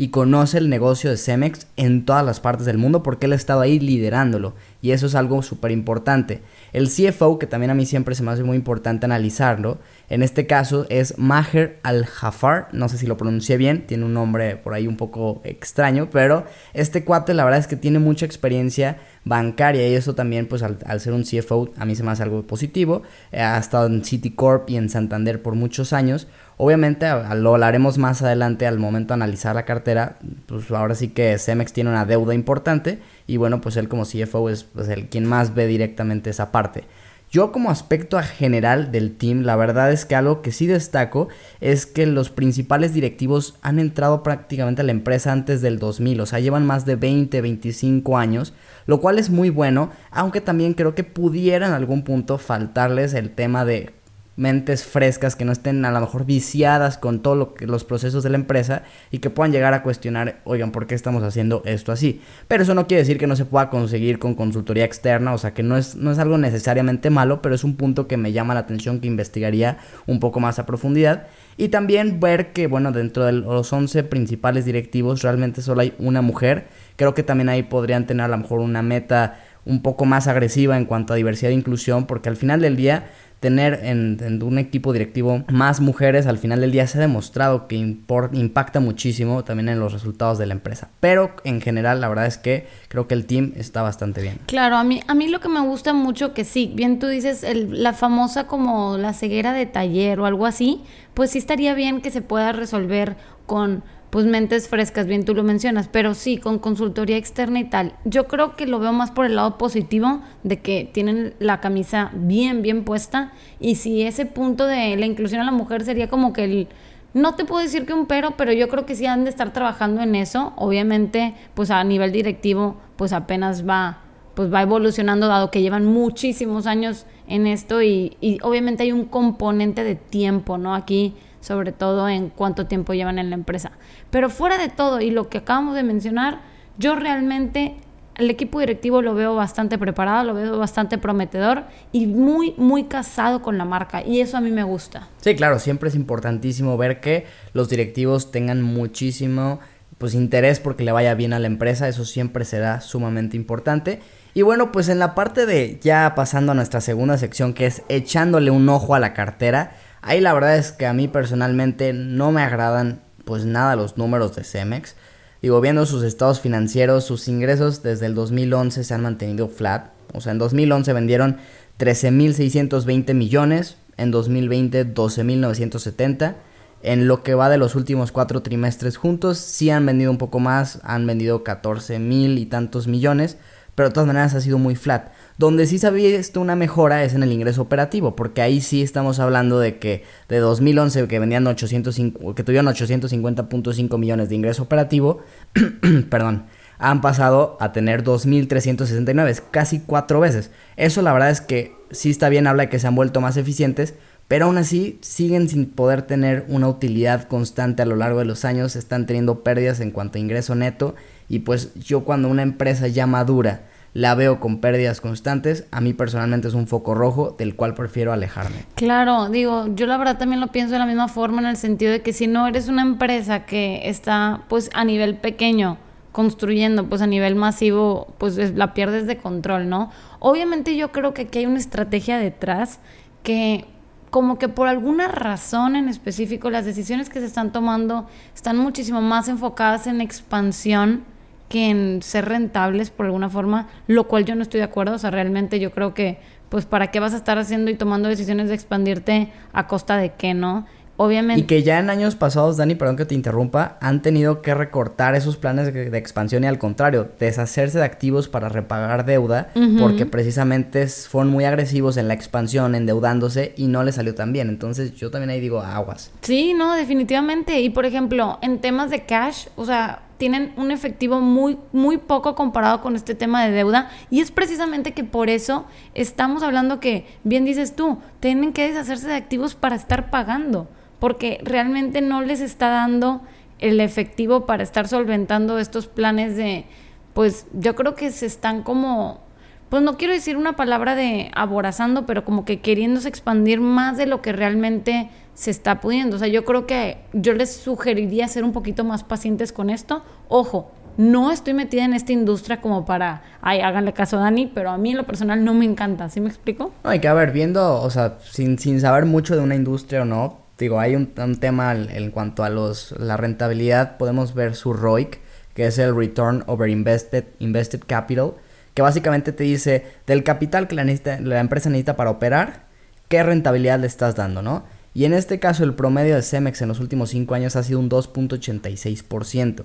y 0.00 0.08
conoce 0.08 0.56
el 0.56 0.70
negocio 0.70 1.10
de 1.10 1.18
Cemex 1.18 1.66
en 1.76 2.06
todas 2.06 2.24
las 2.24 2.40
partes 2.40 2.64
del 2.64 2.78
mundo 2.78 3.02
porque 3.02 3.26
él 3.26 3.34
ha 3.34 3.36
estado 3.36 3.60
ahí 3.60 3.78
liderándolo 3.78 4.54
y 4.80 4.92
eso 4.92 5.06
es 5.06 5.14
algo 5.14 5.42
súper 5.42 5.72
importante. 5.72 6.40
El 6.72 6.88
CFO, 6.88 7.38
que 7.38 7.46
también 7.46 7.70
a 7.70 7.74
mí 7.74 7.86
siempre 7.86 8.14
se 8.14 8.22
me 8.22 8.30
hace 8.30 8.44
muy 8.44 8.56
importante 8.56 9.06
analizarlo, 9.06 9.78
en 10.08 10.22
este 10.22 10.46
caso 10.46 10.86
es 10.88 11.18
Maher 11.18 11.78
Al-Jafar, 11.82 12.68
no 12.72 12.88
sé 12.88 12.98
si 12.98 13.06
lo 13.06 13.16
pronuncié 13.16 13.56
bien, 13.56 13.86
tiene 13.86 14.04
un 14.04 14.14
nombre 14.14 14.56
por 14.56 14.74
ahí 14.74 14.86
un 14.86 14.96
poco 14.96 15.40
extraño, 15.44 16.08
pero 16.10 16.44
este 16.74 17.04
cuate 17.04 17.34
la 17.34 17.44
verdad 17.44 17.60
es 17.60 17.66
que 17.66 17.76
tiene 17.76 17.98
mucha 17.98 18.26
experiencia 18.26 18.98
bancaria 19.24 19.86
y 19.86 19.94
eso 19.94 20.14
también 20.14 20.46
pues 20.46 20.62
al, 20.62 21.00
ser 21.00 21.12
un 21.12 21.24
CFO 21.24 21.70
a 21.76 21.84
mí 21.84 21.94
se 21.94 22.02
me 22.02 22.10
hace 22.10 22.22
algo 22.22 22.42
positivo. 22.42 23.02
Eh, 23.32 23.40
ha 23.40 23.58
estado 23.58 23.86
en 23.86 24.04
Citicorp 24.04 24.68
y 24.70 24.76
en 24.76 24.88
Santander 24.88 25.42
por 25.42 25.54
muchos 25.54 25.92
años. 25.92 26.26
Obviamente 26.56 27.06
lo 27.36 27.54
hablaremos 27.54 27.96
más 27.96 28.20
adelante 28.22 28.66
al 28.66 28.78
momento 28.78 29.14
de 29.14 29.22
analizar 29.22 29.54
la 29.54 29.64
cartera, 29.64 30.18
pues 30.46 30.70
ahora 30.70 30.94
sí 30.94 31.08
que 31.08 31.38
Cemex 31.38 31.72
tiene 31.72 31.88
una 31.88 32.04
deuda 32.04 32.34
importante 32.34 32.98
y 33.30 33.36
bueno 33.36 33.60
pues 33.60 33.76
él 33.76 33.88
como 33.88 34.04
CFO 34.04 34.50
es 34.50 34.64
pues, 34.64 34.88
el 34.88 35.08
quien 35.08 35.24
más 35.24 35.54
ve 35.54 35.66
directamente 35.66 36.30
esa 36.30 36.50
parte. 36.50 36.84
Yo 37.30 37.52
como 37.52 37.70
aspecto 37.70 38.20
general 38.20 38.90
del 38.90 39.16
team, 39.16 39.42
la 39.42 39.54
verdad 39.54 39.92
es 39.92 40.04
que 40.04 40.16
algo 40.16 40.42
que 40.42 40.50
sí 40.50 40.66
destaco 40.66 41.28
es 41.60 41.86
que 41.86 42.04
los 42.06 42.28
principales 42.28 42.92
directivos 42.92 43.54
han 43.62 43.78
entrado 43.78 44.24
prácticamente 44.24 44.82
a 44.82 44.84
la 44.84 44.90
empresa 44.90 45.30
antes 45.30 45.60
del 45.60 45.78
2000, 45.78 46.22
o 46.22 46.26
sea, 46.26 46.40
llevan 46.40 46.66
más 46.66 46.86
de 46.86 46.96
20, 46.96 47.40
25 47.40 48.18
años, 48.18 48.52
lo 48.86 49.00
cual 49.00 49.20
es 49.20 49.30
muy 49.30 49.48
bueno, 49.48 49.90
aunque 50.10 50.40
también 50.40 50.74
creo 50.74 50.96
que 50.96 51.04
pudiera 51.04 51.68
en 51.68 51.72
algún 51.72 52.02
punto 52.02 52.36
faltarles 52.36 53.14
el 53.14 53.30
tema 53.30 53.64
de 53.64 53.92
mentes 54.40 54.84
frescas 54.84 55.36
que 55.36 55.44
no 55.44 55.52
estén 55.52 55.84
a 55.84 55.90
lo 55.90 56.00
mejor 56.00 56.24
viciadas 56.24 56.96
con 56.96 57.20
todos 57.20 57.36
lo 57.36 57.54
los 57.60 57.84
procesos 57.84 58.22
de 58.22 58.30
la 58.30 58.36
empresa 58.36 58.84
y 59.10 59.18
que 59.18 59.28
puedan 59.28 59.52
llegar 59.52 59.74
a 59.74 59.82
cuestionar, 59.82 60.40
oigan, 60.44 60.72
¿por 60.72 60.86
qué 60.86 60.94
estamos 60.94 61.22
haciendo 61.22 61.60
esto 61.66 61.92
así? 61.92 62.22
Pero 62.48 62.62
eso 62.62 62.74
no 62.74 62.86
quiere 62.86 63.02
decir 63.02 63.18
que 63.18 63.26
no 63.26 63.36
se 63.36 63.44
pueda 63.44 63.68
conseguir 63.68 64.18
con 64.18 64.34
consultoría 64.34 64.86
externa, 64.86 65.34
o 65.34 65.38
sea 65.38 65.52
que 65.52 65.62
no 65.62 65.76
es, 65.76 65.94
no 65.94 66.10
es 66.10 66.18
algo 66.18 66.38
necesariamente 66.38 67.10
malo, 67.10 67.42
pero 67.42 67.54
es 67.54 67.64
un 67.64 67.76
punto 67.76 68.08
que 68.08 68.16
me 68.16 68.32
llama 68.32 68.54
la 68.54 68.60
atención 68.60 69.00
que 69.00 69.08
investigaría 69.08 69.76
un 70.06 70.20
poco 70.20 70.40
más 70.40 70.58
a 70.58 70.64
profundidad. 70.64 71.26
Y 71.58 71.68
también 71.68 72.18
ver 72.18 72.54
que, 72.54 72.66
bueno, 72.66 72.92
dentro 72.92 73.26
de 73.26 73.32
los 73.32 73.70
11 73.70 74.04
principales 74.04 74.64
directivos 74.64 75.20
realmente 75.20 75.60
solo 75.60 75.82
hay 75.82 75.92
una 75.98 76.22
mujer. 76.22 76.68
Creo 76.96 77.12
que 77.12 77.22
también 77.22 77.50
ahí 77.50 77.62
podrían 77.62 78.06
tener 78.06 78.24
a 78.24 78.28
lo 78.28 78.38
mejor 78.38 78.60
una 78.60 78.80
meta 78.80 79.38
un 79.66 79.82
poco 79.82 80.06
más 80.06 80.26
agresiva 80.26 80.78
en 80.78 80.86
cuanto 80.86 81.12
a 81.12 81.16
diversidad 81.16 81.50
e 81.50 81.54
inclusión, 81.54 82.06
porque 82.06 82.30
al 82.30 82.36
final 82.36 82.62
del 82.62 82.76
día 82.76 83.10
tener 83.40 83.80
en, 83.84 84.42
un 84.42 84.58
equipo 84.58 84.92
directivo 84.92 85.44
más 85.48 85.80
mujeres 85.80 86.26
al 86.26 86.36
final 86.36 86.60
del 86.60 86.72
día 86.72 86.86
se 86.86 86.98
ha 86.98 87.00
demostrado 87.00 87.66
que 87.66 87.76
impacta 87.76 88.80
muchísimo 88.80 89.44
también 89.44 89.70
en 89.70 89.80
los 89.80 89.94
resultados 89.94 90.38
de 90.38 90.46
la 90.46 90.52
empresa. 90.52 90.90
Pero 91.00 91.34
en 91.44 91.62
general 91.62 92.02
la 92.02 92.08
verdad 92.08 92.26
es 92.26 92.36
que 92.36 92.68
creo 92.88 93.08
que 93.08 93.14
el 93.14 93.24
team 93.24 93.52
está 93.56 93.80
bastante 93.80 94.20
bien. 94.20 94.38
Claro, 94.46 94.76
a 94.76 94.84
mí, 94.84 95.00
a 95.06 95.14
mí 95.14 95.28
lo 95.28 95.40
que 95.40 95.48
me 95.48 95.60
gusta 95.60 95.94
mucho 95.94 96.34
que 96.34 96.44
sí, 96.44 96.70
bien 96.74 96.98
tú 96.98 97.06
dices 97.06 97.44
la 97.54 97.94
famosa 97.94 98.46
como 98.46 98.98
la 98.98 99.14
ceguera 99.14 99.54
de 99.54 99.64
taller 99.64 100.20
o 100.20 100.26
algo 100.26 100.44
así, 100.44 100.82
pues 101.14 101.30
sí 101.30 101.38
estaría 101.38 101.72
bien 101.74 102.02
que 102.02 102.10
se 102.10 102.20
pueda 102.20 102.52
resolver 102.52 103.16
con 103.46 103.82
pues 104.10 104.26
mentes 104.26 104.68
frescas, 104.68 105.06
bien 105.06 105.24
tú 105.24 105.34
lo 105.34 105.44
mencionas, 105.44 105.88
pero 105.88 106.14
sí, 106.14 106.36
con 106.36 106.58
consultoría 106.58 107.16
externa 107.16 107.60
y 107.60 107.64
tal. 107.64 107.94
Yo 108.04 108.26
creo 108.26 108.56
que 108.56 108.66
lo 108.66 108.80
veo 108.80 108.92
más 108.92 109.12
por 109.12 109.24
el 109.24 109.36
lado 109.36 109.56
positivo 109.56 110.20
de 110.42 110.58
que 110.58 110.90
tienen 110.92 111.34
la 111.38 111.60
camisa 111.60 112.10
bien, 112.14 112.62
bien 112.62 112.84
puesta 112.84 113.32
y 113.60 113.76
si 113.76 114.02
ese 114.02 114.26
punto 114.26 114.66
de 114.66 114.96
la 114.96 115.06
inclusión 115.06 115.40
a 115.40 115.44
la 115.44 115.52
mujer 115.52 115.84
sería 115.84 116.08
como 116.08 116.32
que 116.32 116.44
el... 116.44 116.68
No 117.12 117.34
te 117.34 117.44
puedo 117.44 117.62
decir 117.62 117.86
que 117.86 117.92
un 117.92 118.06
pero, 118.06 118.32
pero 118.36 118.52
yo 118.52 118.68
creo 118.68 118.86
que 118.86 118.94
sí 118.94 119.06
han 119.06 119.24
de 119.24 119.30
estar 119.30 119.52
trabajando 119.52 120.00
en 120.00 120.14
eso. 120.14 120.52
Obviamente, 120.54 121.34
pues 121.54 121.72
a 121.72 121.82
nivel 121.82 122.12
directivo, 122.12 122.76
pues 122.94 123.12
apenas 123.12 123.68
va, 123.68 123.98
pues 124.34 124.52
va 124.52 124.62
evolucionando, 124.62 125.26
dado 125.26 125.50
que 125.50 125.60
llevan 125.60 125.86
muchísimos 125.86 126.68
años 126.68 127.06
en 127.26 127.48
esto 127.48 127.82
y, 127.82 128.16
y 128.20 128.38
obviamente 128.42 128.84
hay 128.84 128.92
un 128.92 129.06
componente 129.06 129.82
de 129.82 129.96
tiempo, 129.96 130.56
¿no? 130.56 130.72
Aquí 130.72 131.14
sobre 131.40 131.72
todo 131.72 132.08
en 132.08 132.28
cuánto 132.28 132.66
tiempo 132.66 132.94
llevan 132.94 133.18
en 133.18 133.30
la 133.30 133.36
empresa. 133.36 133.72
Pero 134.10 134.30
fuera 134.30 134.58
de 134.58 134.68
todo 134.68 135.00
y 135.00 135.10
lo 135.10 135.28
que 135.28 135.38
acabamos 135.38 135.74
de 135.74 135.82
mencionar, 135.82 136.40
yo 136.78 136.96
realmente 136.96 137.76
el 138.16 138.28
equipo 138.28 138.60
directivo 138.60 139.02
lo 139.02 139.14
veo 139.14 139.34
bastante 139.34 139.78
preparado, 139.78 140.24
lo 140.24 140.34
veo 140.34 140.58
bastante 140.58 140.98
prometedor 140.98 141.64
y 141.90 142.06
muy, 142.06 142.54
muy 142.58 142.84
casado 142.84 143.42
con 143.42 143.56
la 143.56 143.64
marca. 143.64 144.04
Y 144.04 144.20
eso 144.20 144.36
a 144.36 144.40
mí 144.40 144.50
me 144.50 144.62
gusta. 144.62 145.08
Sí, 145.20 145.34
claro, 145.34 145.58
siempre 145.58 145.88
es 145.88 145.94
importantísimo 145.94 146.76
ver 146.76 147.00
que 147.00 147.26
los 147.54 147.68
directivos 147.68 148.30
tengan 148.30 148.62
muchísimo 148.62 149.60
pues 149.98 150.14
interés 150.14 150.60
porque 150.60 150.82
le 150.82 150.92
vaya 150.92 151.14
bien 151.14 151.34
a 151.34 151.38
la 151.38 151.46
empresa, 151.46 151.86
eso 151.86 152.06
siempre 152.06 152.46
será 152.46 152.80
sumamente 152.80 153.36
importante. 153.36 154.00
Y 154.32 154.42
bueno, 154.42 154.72
pues 154.72 154.88
en 154.88 154.98
la 154.98 155.14
parte 155.14 155.44
de 155.44 155.78
ya 155.82 156.14
pasando 156.14 156.52
a 156.52 156.54
nuestra 156.54 156.80
segunda 156.80 157.18
sección 157.18 157.52
que 157.52 157.66
es 157.66 157.82
echándole 157.88 158.50
un 158.50 158.68
ojo 158.68 158.94
a 158.94 159.00
la 159.00 159.12
cartera, 159.12 159.72
Ahí 160.02 160.20
la 160.20 160.32
verdad 160.32 160.56
es 160.56 160.72
que 160.72 160.86
a 160.86 160.92
mí 160.92 161.08
personalmente 161.08 161.92
no 161.92 162.32
me 162.32 162.42
agradan 162.42 163.00
pues 163.24 163.44
nada 163.44 163.76
los 163.76 163.96
números 163.96 164.34
de 164.34 164.44
Cemex. 164.44 164.96
Digo, 165.42 165.60
viendo 165.60 165.86
sus 165.86 166.02
estados 166.02 166.40
financieros, 166.40 167.04
sus 167.04 167.28
ingresos 167.28 167.82
desde 167.82 168.06
el 168.06 168.14
2011 168.14 168.84
se 168.84 168.94
han 168.94 169.02
mantenido 169.02 169.48
flat. 169.48 169.90
O 170.12 170.20
sea, 170.20 170.32
en 170.32 170.38
2011 170.38 170.92
vendieron 170.92 171.36
13.620 171.78 173.14
millones, 173.14 173.76
en 173.96 174.10
2020 174.10 174.94
12.970. 174.94 176.34
En 176.82 177.08
lo 177.08 177.22
que 177.22 177.34
va 177.34 177.50
de 177.50 177.58
los 177.58 177.74
últimos 177.74 178.10
cuatro 178.10 178.42
trimestres 178.42 178.96
juntos, 178.96 179.38
sí 179.38 179.70
han 179.70 179.84
vendido 179.84 180.10
un 180.10 180.18
poco 180.18 180.40
más, 180.40 180.80
han 180.82 181.06
vendido 181.06 181.44
14.000 181.44 182.38
y 182.38 182.46
tantos 182.46 182.86
millones, 182.86 183.36
pero 183.74 183.88
de 183.88 183.94
todas 183.94 184.06
maneras 184.06 184.34
ha 184.34 184.40
sido 184.40 184.58
muy 184.58 184.76
flat. 184.76 185.10
Donde 185.40 185.66
sí 185.66 185.78
se 185.78 185.86
ha 185.86 185.90
visto 185.90 186.38
una 186.38 186.54
mejora 186.54 187.02
es 187.02 187.14
en 187.14 187.22
el 187.22 187.32
ingreso 187.32 187.62
operativo, 187.62 188.14
porque 188.14 188.42
ahí 188.42 188.60
sí 188.60 188.82
estamos 188.82 189.20
hablando 189.20 189.58
de 189.58 189.78
que 189.78 190.04
de 190.28 190.36
2011 190.36 191.08
que 191.08 191.18
vendían 191.18 191.46
805, 191.46 192.34
que 192.34 192.44
tuvieron 192.44 192.66
850.5 192.66 193.98
millones 193.98 194.28
de 194.28 194.34
ingreso 194.34 194.62
operativo, 194.62 195.22
perdón, 196.10 196.44
han 196.76 197.00
pasado 197.00 197.56
a 197.58 197.72
tener 197.72 198.04
2.369, 198.04 199.40
casi 199.50 199.80
cuatro 199.80 200.20
veces. 200.20 200.50
Eso 200.76 201.00
la 201.00 201.14
verdad 201.14 201.30
es 201.30 201.40
que 201.40 201.74
sí 201.90 202.10
está 202.10 202.28
bien, 202.28 202.46
habla 202.46 202.64
de 202.64 202.68
que 202.68 202.78
se 202.78 202.88
han 202.88 202.94
vuelto 202.94 203.22
más 203.22 203.38
eficientes, 203.38 203.94
pero 204.28 204.44
aún 204.44 204.58
así 204.58 204.98
siguen 205.00 205.48
sin 205.48 205.70
poder 205.70 206.02
tener 206.02 206.44
una 206.48 206.68
utilidad 206.68 207.28
constante 207.28 207.80
a 207.80 207.86
lo 207.86 207.96
largo 207.96 208.18
de 208.18 208.26
los 208.26 208.44
años, 208.44 208.76
están 208.76 209.06
teniendo 209.06 209.42
pérdidas 209.42 209.80
en 209.80 209.90
cuanto 209.90 210.18
a 210.18 210.20
ingreso 210.20 210.54
neto 210.54 210.96
y 211.30 211.38
pues 211.38 211.72
yo 211.76 212.04
cuando 212.04 212.28
una 212.28 212.42
empresa 212.42 212.88
ya 212.88 213.06
madura 213.06 213.70
la 213.92 214.14
veo 214.14 214.38
con 214.40 214.60
pérdidas 214.60 215.00
constantes, 215.00 215.66
a 215.70 215.80
mí 215.80 215.92
personalmente 215.92 216.48
es 216.48 216.54
un 216.54 216.66
foco 216.66 216.94
rojo 216.94 217.34
del 217.38 217.56
cual 217.56 217.74
prefiero 217.74 218.12
alejarme. 218.12 218.64
Claro, 218.74 219.28
digo, 219.28 219.66
yo 219.74 219.86
la 219.86 219.96
verdad 219.96 220.18
también 220.18 220.40
lo 220.40 220.48
pienso 220.48 220.72
de 220.72 220.78
la 220.78 220.86
misma 220.86 221.08
forma 221.08 221.40
en 221.40 221.48
el 221.48 221.56
sentido 221.56 221.92
de 221.92 222.02
que 222.02 222.12
si 222.12 222.26
no 222.26 222.46
eres 222.46 222.68
una 222.68 222.82
empresa 222.82 223.46
que 223.46 223.88
está 223.88 224.42
pues 224.48 224.70
a 224.74 224.84
nivel 224.84 225.16
pequeño 225.16 225.78
construyendo, 226.12 226.88
pues 226.88 227.02
a 227.02 227.06
nivel 227.06 227.36
masivo, 227.36 228.14
pues 228.18 228.54
la 228.54 228.74
pierdes 228.74 229.06
de 229.06 229.16
control, 229.16 229.68
¿no? 229.68 229.90
Obviamente 230.18 230.76
yo 230.76 230.92
creo 230.92 231.14
que 231.14 231.22
aquí 231.22 231.40
hay 231.40 231.46
una 231.46 231.58
estrategia 231.58 232.18
detrás 232.18 232.80
que 233.22 233.66
como 234.10 234.38
que 234.38 234.48
por 234.48 234.66
alguna 234.66 235.06
razón 235.06 235.76
en 235.76 235.88
específico 235.88 236.50
las 236.50 236.64
decisiones 236.64 237.08
que 237.08 237.20
se 237.20 237.26
están 237.26 237.52
tomando 237.52 238.08
están 238.34 238.56
muchísimo 238.56 239.00
más 239.00 239.28
enfocadas 239.28 239.86
en 239.86 240.00
expansión 240.00 241.04
que 241.50 241.68
en 241.68 242.00
ser 242.00 242.26
rentables 242.26 242.90
por 242.90 243.06
alguna 243.06 243.28
forma, 243.28 243.66
lo 243.88 244.06
cual 244.06 244.24
yo 244.24 244.36
no 244.36 244.42
estoy 244.42 244.58
de 244.58 244.64
acuerdo. 244.64 244.94
O 244.94 244.98
sea, 244.98 245.10
realmente 245.10 245.58
yo 245.58 245.72
creo 245.72 245.94
que, 245.94 246.20
pues, 246.48 246.64
¿para 246.64 246.92
qué 246.92 247.00
vas 247.00 247.12
a 247.12 247.16
estar 247.16 247.38
haciendo 247.38 247.72
y 247.72 247.74
tomando 247.74 248.08
decisiones 248.08 248.48
de 248.48 248.54
expandirte 248.54 249.32
a 249.52 249.66
costa 249.66 249.96
de 249.96 250.12
qué, 250.12 250.32
no? 250.32 250.64
Obviamente. 250.96 251.42
Y 251.42 251.46
que 251.46 251.64
ya 251.64 251.80
en 251.80 251.90
años 251.90 252.14
pasados, 252.14 252.56
Dani, 252.56 252.76
perdón 252.76 252.96
que 252.96 253.04
te 253.04 253.16
interrumpa, 253.16 253.78
han 253.80 254.00
tenido 254.00 254.42
que 254.42 254.54
recortar 254.54 255.16
esos 255.16 255.38
planes 255.38 255.74
de, 255.74 255.98
expansión 255.98 256.44
y 256.44 256.46
al 256.46 256.58
contrario, 256.58 257.10
deshacerse 257.18 257.78
de 257.78 257.84
activos 257.84 258.28
para 258.28 258.48
repagar 258.48 259.04
deuda, 259.04 259.50
porque 259.80 260.06
precisamente 260.06 260.86
fueron 260.86 261.32
muy 261.32 261.46
agresivos 261.46 261.96
en 261.96 262.06
la 262.06 262.14
expansión, 262.14 262.76
endeudándose 262.76 263.54
y 263.56 263.66
no 263.66 263.82
les 263.82 263.96
salió 263.96 264.14
tan 264.14 264.32
bien. 264.32 264.50
Entonces 264.50 264.94
yo 264.94 265.10
también 265.10 265.30
ahí 265.30 265.40
digo 265.40 265.62
aguas. 265.62 266.12
Sí, 266.20 266.52
no, 266.52 266.76
definitivamente. 266.76 267.60
Y 267.60 267.70
por 267.70 267.86
ejemplo, 267.86 268.38
en 268.40 268.60
temas 268.60 268.90
de 268.90 269.04
cash, 269.04 269.46
o 269.56 269.64
sea, 269.64 270.02
tienen 270.20 270.52
un 270.58 270.70
efectivo 270.70 271.20
muy, 271.20 271.56
muy 271.72 271.96
poco 271.96 272.34
comparado 272.34 272.82
con 272.82 272.94
este 272.94 273.14
tema 273.14 273.42
de 273.42 273.52
deuda. 273.52 273.90
Y 274.10 274.20
es 274.20 274.30
precisamente 274.30 274.92
que 274.92 275.02
por 275.02 275.30
eso 275.30 275.64
estamos 275.94 276.42
hablando 276.42 276.78
que, 276.78 277.06
bien 277.24 277.46
dices 277.46 277.74
tú, 277.74 277.96
tienen 278.20 278.52
que 278.52 278.68
deshacerse 278.68 279.08
de 279.08 279.14
activos 279.14 279.54
para 279.54 279.76
estar 279.76 280.10
pagando 280.10 280.68
porque 280.98 281.40
realmente 281.42 282.02
no 282.02 282.20
les 282.20 282.40
está 282.40 282.68
dando 282.68 283.22
el 283.58 283.80
efectivo 283.80 284.44
para 284.44 284.62
estar 284.62 284.86
solventando 284.86 285.58
estos 285.58 285.88
planes 285.88 286.36
de, 286.36 286.66
pues 287.14 287.46
yo 287.54 287.74
creo 287.74 287.94
que 287.94 288.10
se 288.10 288.26
están 288.26 288.62
como, 288.62 289.22
pues 289.70 289.82
no 289.82 289.96
quiero 289.96 290.12
decir 290.12 290.36
una 290.36 290.54
palabra 290.56 290.94
de 290.94 291.30
aborazando, 291.34 292.04
pero 292.04 292.26
como 292.26 292.44
que 292.44 292.60
queriéndose 292.60 293.08
expandir 293.08 293.60
más 293.60 293.96
de 293.96 294.04
lo 294.04 294.20
que 294.20 294.32
realmente 294.32 295.10
se 295.40 295.50
está 295.50 295.80
pudiendo. 295.80 296.16
O 296.16 296.18
sea, 296.18 296.28
yo 296.28 296.44
creo 296.44 296.66
que 296.66 296.98
yo 297.14 297.32
les 297.32 297.50
sugeriría 297.50 298.28
ser 298.28 298.44
un 298.44 298.52
poquito 298.52 298.84
más 298.84 299.04
pacientes 299.04 299.54
con 299.54 299.70
esto. 299.70 300.02
Ojo, 300.28 300.70
no 300.98 301.32
estoy 301.32 301.54
metida 301.54 301.86
en 301.86 301.94
esta 301.94 302.12
industria 302.12 302.60
como 302.60 302.84
para, 302.84 303.22
ay, 303.40 303.62
háganle 303.62 303.94
caso 303.94 304.18
a 304.18 304.20
Dani, 304.20 304.52
pero 304.54 304.68
a 304.68 304.76
mí 304.76 304.90
en 304.90 304.98
lo 304.98 305.06
personal 305.06 305.42
no 305.42 305.54
me 305.54 305.64
encanta, 305.64 306.10
¿sí 306.10 306.20
me 306.20 306.28
explico? 306.28 306.74
No, 306.84 306.90
hay 306.90 306.98
que, 306.98 307.08
haber 307.08 307.32
viendo, 307.32 307.80
o 307.80 307.88
sea, 307.88 308.18
sin, 308.22 308.58
sin 308.58 308.82
saber 308.82 309.06
mucho 309.06 309.34
de 309.34 309.40
una 309.40 309.54
industria 309.54 310.02
o 310.02 310.04
no, 310.04 310.40
digo, 310.58 310.78
hay 310.78 310.94
un, 310.94 311.06
tema 311.40 311.74
en 311.74 312.10
cuanto 312.10 312.44
a 312.44 312.50
los, 312.50 312.92
la 312.98 313.16
rentabilidad, 313.16 313.96
podemos 313.96 314.34
ver 314.34 314.54
su 314.54 314.74
ROIC, 314.74 315.20
que 315.54 315.66
es 315.66 315.78
el 315.78 315.96
Return 315.96 316.44
Over 316.48 316.68
Invested, 316.68 317.24
Invested 317.38 317.80
Capital, 317.86 318.34
que 318.74 318.82
básicamente 318.82 319.32
te 319.32 319.44
dice 319.44 319.86
del 320.06 320.22
capital 320.22 320.68
que 320.68 320.74
la, 320.74 320.84
la 320.84 321.40
empresa 321.40 321.70
necesita 321.70 321.96
para 321.96 322.10
operar, 322.10 322.64
qué 323.08 323.22
rentabilidad 323.22 323.80
le 323.80 323.86
estás 323.86 324.16
dando, 324.16 324.42
¿no? 324.42 324.64
Y 324.92 325.04
en 325.04 325.14
este 325.14 325.38
caso 325.38 325.64
el 325.64 325.74
promedio 325.74 326.16
de 326.16 326.22
Cemex 326.22 326.62
en 326.62 326.68
los 326.68 326.80
últimos 326.80 327.10
5 327.10 327.34
años 327.34 327.56
ha 327.56 327.62
sido 327.62 327.78
un 327.78 327.88
2.86%. 327.88 329.64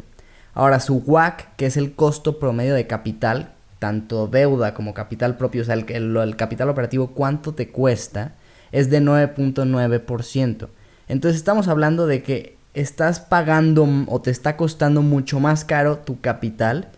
Ahora 0.53 0.79
su 0.79 0.97
WAC, 0.97 1.55
que 1.55 1.65
es 1.65 1.77
el 1.77 1.95
costo 1.95 2.39
promedio 2.39 2.75
de 2.75 2.87
capital, 2.87 3.53
tanto 3.79 4.27
deuda 4.27 4.73
como 4.73 4.93
capital 4.93 5.37
propio, 5.37 5.63
o 5.63 5.65
sea, 5.65 5.75
el, 5.75 6.17
el 6.17 6.35
capital 6.35 6.69
operativo, 6.69 7.07
cuánto 7.07 7.53
te 7.53 7.69
cuesta, 7.69 8.35
es 8.71 8.89
de 8.89 9.01
9.9%. 9.01 10.67
Entonces 11.07 11.37
estamos 11.37 11.67
hablando 11.67 12.07
de 12.07 12.23
que 12.23 12.57
estás 12.73 13.19
pagando 13.19 13.87
o 14.07 14.21
te 14.21 14.31
está 14.31 14.57
costando 14.57 15.01
mucho 15.01 15.39
más 15.39 15.65
caro 15.65 15.99
tu 15.99 16.21
capital 16.21 16.89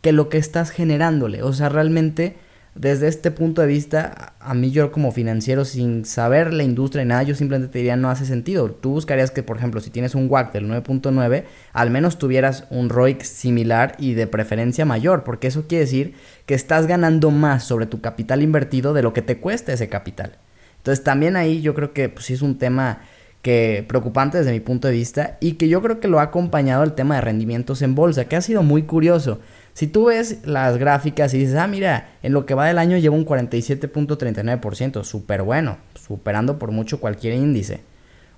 que 0.00 0.12
lo 0.12 0.28
que 0.28 0.38
estás 0.38 0.70
generándole. 0.70 1.42
O 1.42 1.52
sea, 1.52 1.68
realmente 1.68 2.36
desde 2.78 3.08
este 3.08 3.30
punto 3.30 3.62
de 3.62 3.68
vista, 3.68 4.34
a 4.38 4.52
mí 4.52 4.70
yo 4.70 4.92
como 4.92 5.10
financiero, 5.10 5.64
sin 5.64 6.04
saber 6.04 6.52
la 6.52 6.62
industria 6.62 7.02
y 7.02 7.06
nada, 7.06 7.22
yo 7.22 7.34
simplemente 7.34 7.72
te 7.72 7.78
diría 7.78 7.96
no 7.96 8.10
hace 8.10 8.26
sentido. 8.26 8.70
Tú 8.70 8.90
buscarías 8.90 9.30
que, 9.30 9.42
por 9.42 9.56
ejemplo, 9.56 9.80
si 9.80 9.90
tienes 9.90 10.14
un 10.14 10.28
WAC 10.28 10.52
del 10.52 10.68
9.9, 10.68 11.44
al 11.72 11.90
menos 11.90 12.18
tuvieras 12.18 12.66
un 12.70 12.90
ROIC 12.90 13.22
similar 13.22 13.96
y 13.98 14.12
de 14.14 14.26
preferencia 14.26 14.84
mayor, 14.84 15.24
porque 15.24 15.46
eso 15.46 15.66
quiere 15.66 15.84
decir 15.84 16.14
que 16.44 16.54
estás 16.54 16.86
ganando 16.86 17.30
más 17.30 17.64
sobre 17.64 17.86
tu 17.86 18.00
capital 18.00 18.42
invertido 18.42 18.92
de 18.92 19.02
lo 19.02 19.12
que 19.12 19.22
te 19.22 19.38
cuesta 19.38 19.72
ese 19.72 19.88
capital. 19.88 20.36
Entonces 20.78 21.02
también 21.02 21.36
ahí 21.36 21.62
yo 21.62 21.74
creo 21.74 21.92
que 21.92 22.10
pues, 22.10 22.26
sí 22.26 22.34
es 22.34 22.42
un 22.42 22.58
tema 22.58 23.00
que 23.40 23.84
preocupante 23.88 24.38
desde 24.38 24.52
mi 24.52 24.60
punto 24.60 24.88
de 24.88 24.94
vista 24.94 25.38
y 25.40 25.52
que 25.52 25.68
yo 25.68 25.80
creo 25.80 26.00
que 26.00 26.08
lo 26.08 26.18
ha 26.18 26.24
acompañado 26.24 26.82
el 26.82 26.92
tema 26.92 27.14
de 27.14 27.20
rendimientos 27.22 27.80
en 27.80 27.94
bolsa, 27.94 28.26
que 28.26 28.36
ha 28.36 28.40
sido 28.40 28.62
muy 28.62 28.82
curioso. 28.82 29.40
Si 29.76 29.86
tú 29.86 30.06
ves 30.06 30.38
las 30.46 30.78
gráficas 30.78 31.34
y 31.34 31.38
dices, 31.38 31.56
ah, 31.56 31.66
mira, 31.66 32.08
en 32.22 32.32
lo 32.32 32.46
que 32.46 32.54
va 32.54 32.66
del 32.66 32.78
año 32.78 32.96
lleva 32.96 33.14
un 33.14 33.26
47.39%, 33.26 35.04
súper 35.04 35.42
bueno, 35.42 35.76
superando 35.94 36.58
por 36.58 36.70
mucho 36.70 36.98
cualquier 36.98 37.34
índice. 37.34 37.80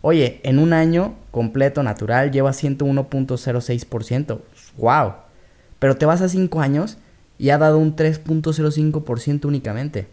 Oye, 0.01 0.41
en 0.43 0.59
un 0.59 0.73
año 0.73 1.15
completo 1.31 1.85
natural 1.85 2.33
lleva 2.33 2.51
101.06%, 2.51 4.41
wow. 4.79 5.13
Pero 5.79 5.97
te 5.97 6.07
vas 6.07 6.23
a 6.23 6.29
5 6.29 6.61
años 6.61 6.99
y 7.39 7.51
ha 7.51 7.59
dado 7.59 7.79
un 7.79 7.95
3.05% 7.95 9.45
únicamente. 9.45 10.09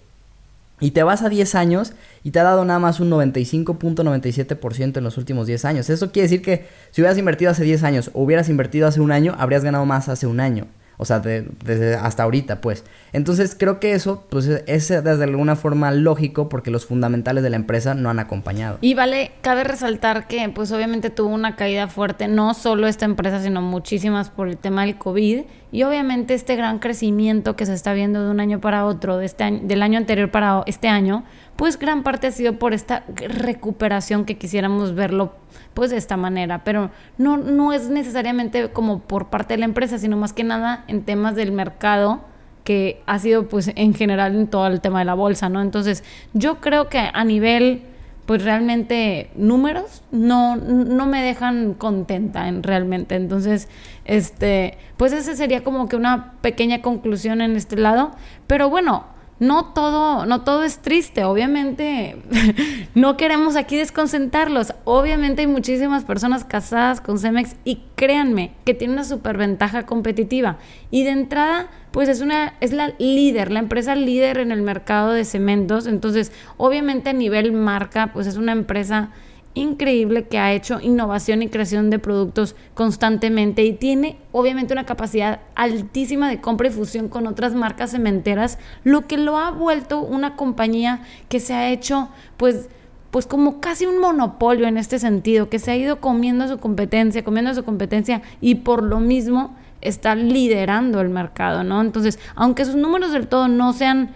Y 0.79 0.91
te 0.91 1.01
vas 1.01 1.23
a 1.23 1.29
10 1.29 1.55
años 1.55 1.93
y 2.23 2.29
te 2.29 2.39
ha 2.39 2.43
dado 2.43 2.65
nada 2.65 2.77
más 2.77 2.99
un 2.99 3.09
95.97% 3.09 4.97
en 4.97 5.03
los 5.03 5.17
últimos 5.17 5.47
10 5.47 5.65
años. 5.65 5.89
Eso 5.89 6.11
quiere 6.11 6.27
decir 6.27 6.43
que 6.43 6.67
si 6.91 7.01
hubieras 7.01 7.17
invertido 7.17 7.49
hace 7.49 7.63
10 7.63 7.81
años 7.81 8.11
o 8.13 8.21
hubieras 8.21 8.47
invertido 8.47 8.87
hace 8.87 9.01
un 9.01 9.11
año, 9.11 9.33
habrías 9.39 9.63
ganado 9.63 9.87
más 9.87 10.07
hace 10.07 10.27
un 10.27 10.39
año. 10.39 10.67
O 10.97 11.05
sea, 11.05 11.19
desde 11.19 11.95
hasta 11.95 12.23
ahorita, 12.23 12.61
pues. 12.61 12.83
Entonces 13.13 13.55
creo 13.57 13.79
que 13.79 13.93
eso, 13.93 14.25
pues, 14.29 14.45
es 14.47 14.87
desde 14.87 15.23
alguna 15.23 15.55
forma 15.55 15.91
lógico 15.91 16.49
porque 16.49 16.71
los 16.71 16.85
fundamentales 16.85 17.43
de 17.43 17.49
la 17.49 17.55
empresa 17.55 17.93
no 17.93 18.09
han 18.09 18.19
acompañado. 18.19 18.77
Y 18.81 18.93
vale, 18.93 19.31
cabe 19.41 19.63
resaltar 19.63 20.27
que, 20.27 20.47
pues, 20.49 20.71
obviamente 20.71 21.09
tuvo 21.09 21.33
una 21.33 21.55
caída 21.55 21.87
fuerte, 21.87 22.27
no 22.27 22.53
solo 22.53 22.87
esta 22.87 23.05
empresa, 23.05 23.41
sino 23.41 23.61
muchísimas 23.61 24.29
por 24.29 24.47
el 24.47 24.57
tema 24.57 24.85
del 24.85 24.97
COVID. 24.97 25.43
Y 25.71 25.83
obviamente 25.83 26.33
este 26.33 26.55
gran 26.55 26.79
crecimiento 26.79 27.55
que 27.55 27.65
se 27.65 27.73
está 27.73 27.93
viendo 27.93 28.23
de 28.23 28.31
un 28.31 28.39
año 28.39 28.61
para 28.61 28.85
otro, 28.85 29.17
de 29.17 29.25
este 29.25 29.43
año, 29.43 29.59
del 29.63 29.81
año 29.81 29.97
anterior 29.97 30.31
para 30.31 30.63
este 30.67 30.87
año, 30.87 31.23
pues 31.55 31.77
gran 31.79 32.03
parte 32.03 32.27
ha 32.27 32.31
sido 32.31 32.57
por 32.59 32.73
esta 32.73 33.03
recuperación 33.07 34.25
que 34.25 34.37
quisiéramos 34.37 34.95
verlo 34.95 35.33
pues 35.73 35.91
de 35.91 35.97
esta 35.97 36.17
manera, 36.17 36.63
pero 36.63 36.91
no, 37.17 37.37
no 37.37 37.73
es 37.73 37.89
necesariamente 37.89 38.69
como 38.69 38.99
por 38.99 39.27
parte 39.27 39.55
de 39.55 39.59
la 39.59 39.65
empresa, 39.65 39.97
sino 39.97 40.17
más 40.17 40.33
que 40.33 40.43
nada 40.43 40.85
en 40.87 41.03
temas 41.03 41.35
del 41.35 41.51
mercado 41.51 42.21
que 42.63 43.01
ha 43.05 43.19
sido 43.19 43.47
pues 43.47 43.71
en 43.75 43.93
general 43.93 44.35
en 44.35 44.47
todo 44.47 44.67
el 44.67 44.81
tema 44.81 44.99
de 44.99 45.05
la 45.05 45.13
bolsa, 45.13 45.49
¿no? 45.49 45.61
Entonces 45.61 46.03
yo 46.33 46.59
creo 46.61 46.89
que 46.89 47.09
a 47.13 47.23
nivel 47.23 47.83
pues 48.25 48.43
realmente 48.43 49.29
números 49.35 50.01
no, 50.11 50.55
no 50.55 51.05
me 51.05 51.21
dejan 51.21 51.75
contenta 51.75 52.47
en 52.47 52.63
realmente. 52.63 53.15
Entonces, 53.15 53.67
este, 54.05 54.77
pues 54.97 55.13
ese 55.13 55.35
sería 55.35 55.63
como 55.63 55.87
que 55.87 55.95
una 55.95 56.33
pequeña 56.41 56.81
conclusión 56.81 57.41
en 57.41 57.55
este 57.55 57.77
lado. 57.77 58.11
Pero 58.47 58.69
bueno, 58.69 59.05
no 59.39 59.73
todo, 59.73 60.25
no 60.25 60.43
todo 60.43 60.63
es 60.63 60.79
triste, 60.79 61.25
obviamente 61.25 62.15
no 62.95 63.17
queremos 63.17 63.57
aquí 63.57 63.75
desconcentrarlos. 63.75 64.73
Obviamente 64.85 65.41
hay 65.41 65.47
muchísimas 65.47 66.05
personas 66.05 66.45
casadas 66.45 67.01
con 67.01 67.19
Cemex 67.19 67.55
y 67.65 67.81
créanme 67.95 68.53
que 68.63 68.73
tiene 68.73 68.93
una 68.93 69.03
superventaja 69.03 69.85
competitiva. 69.85 70.57
Y 70.89 71.03
de 71.03 71.09
entrada, 71.11 71.67
pues 71.91 72.07
es 72.07 72.21
una, 72.21 72.53
es 72.61 72.71
la 72.71 72.93
líder, 72.97 73.51
la 73.51 73.59
empresa 73.59 73.95
líder 73.95 74.37
en 74.37 74.51
el 74.51 74.61
mercado 74.61 75.11
de 75.11 75.25
cementos. 75.25 75.85
Entonces, 75.85 76.31
obviamente 76.55 77.09
a 77.09 77.13
nivel 77.13 77.51
marca, 77.51 78.11
pues 78.13 78.27
es 78.27 78.37
una 78.37 78.53
empresa 78.53 79.09
increíble 79.55 80.27
que 80.27 80.37
ha 80.37 80.53
hecho 80.53 80.79
innovación 80.79 81.41
y 81.41 81.49
creación 81.49 81.89
de 81.89 81.97
productos 81.97 82.55
constantemente 82.73 83.63
y 83.63 83.73
tiene 83.73 84.17
obviamente 84.31 84.73
una 84.73 84.85
capacidad 84.85 85.39
altísima 85.55 86.29
de 86.29 86.39
compra 86.41 86.67
y 86.67 86.71
fusión 86.71 87.09
con 87.09 87.25
otras 87.25 87.55
marcas 87.55 87.91
cementeras, 87.91 88.59
lo 88.83 89.07
que 89.07 89.17
lo 89.17 89.37
ha 89.37 89.51
vuelto 89.51 90.01
una 90.01 90.35
compañía 90.35 91.01
que 91.29 91.39
se 91.39 91.53
ha 91.53 91.69
hecho 91.69 92.09
pues 92.37 92.69
pues 93.11 93.27
como 93.27 93.61
casi 93.61 93.85
un 93.85 93.99
monopolio 93.99 94.67
en 94.67 94.77
este 94.77 94.99
sentido, 94.99 95.47
que 95.47 95.57
se 95.57 95.71
ha 95.71 95.77
ido 95.77 96.01
comiendo 96.01 96.49
su 96.49 96.57
competencia, 96.57 97.23
comiendo 97.23 97.53
su 97.53 97.63
competencia 97.63 98.21
y 98.41 98.55
por 98.55 98.83
lo 98.83 98.99
mismo 98.99 99.55
está 99.79 100.15
liderando 100.15 100.99
el 100.99 101.07
mercado, 101.07 101.63
¿no? 101.63 101.79
Entonces, 101.79 102.19
aunque 102.35 102.65
sus 102.65 102.75
números 102.75 103.13
del 103.13 103.27
todo 103.27 103.47
no 103.47 103.71
sean 103.71 104.13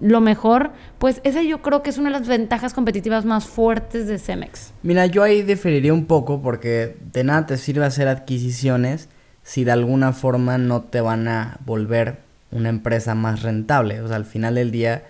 lo 0.00 0.20
mejor, 0.20 0.70
pues 0.98 1.20
esa 1.24 1.42
yo 1.42 1.62
creo 1.62 1.82
que 1.82 1.90
es 1.90 1.98
una 1.98 2.10
de 2.10 2.18
las 2.18 2.28
ventajas 2.28 2.74
competitivas 2.74 3.24
más 3.24 3.46
fuertes 3.46 4.06
de 4.06 4.18
Cemex. 4.18 4.72
Mira, 4.82 5.06
yo 5.06 5.22
ahí 5.22 5.42
diferiría 5.42 5.92
un 5.92 6.06
poco 6.06 6.42
porque 6.42 6.96
de 7.12 7.24
nada 7.24 7.46
te 7.46 7.56
sirve 7.56 7.84
hacer 7.84 8.08
adquisiciones 8.08 9.08
si 9.42 9.64
de 9.64 9.72
alguna 9.72 10.12
forma 10.12 10.58
no 10.58 10.82
te 10.82 11.00
van 11.00 11.28
a 11.28 11.58
volver 11.64 12.18
una 12.50 12.68
empresa 12.68 13.14
más 13.14 13.42
rentable. 13.42 14.00
O 14.00 14.08
sea, 14.08 14.16
al 14.16 14.26
final 14.26 14.54
del 14.56 14.70
día 14.70 15.04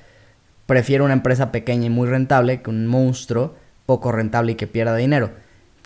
prefiero 0.67 1.05
una 1.05 1.15
empresa 1.15 1.51
pequeña 1.51 1.87
y 1.87 1.91
muy 1.91 2.09
rentable 2.09 2.63
que 2.63 2.71
un 2.71 2.87
monstruo 2.87 3.55
poco 3.87 4.13
rentable 4.13 4.53
y 4.53 4.55
que 4.55 4.67
pierda 4.67 4.95
dinero 4.95 5.31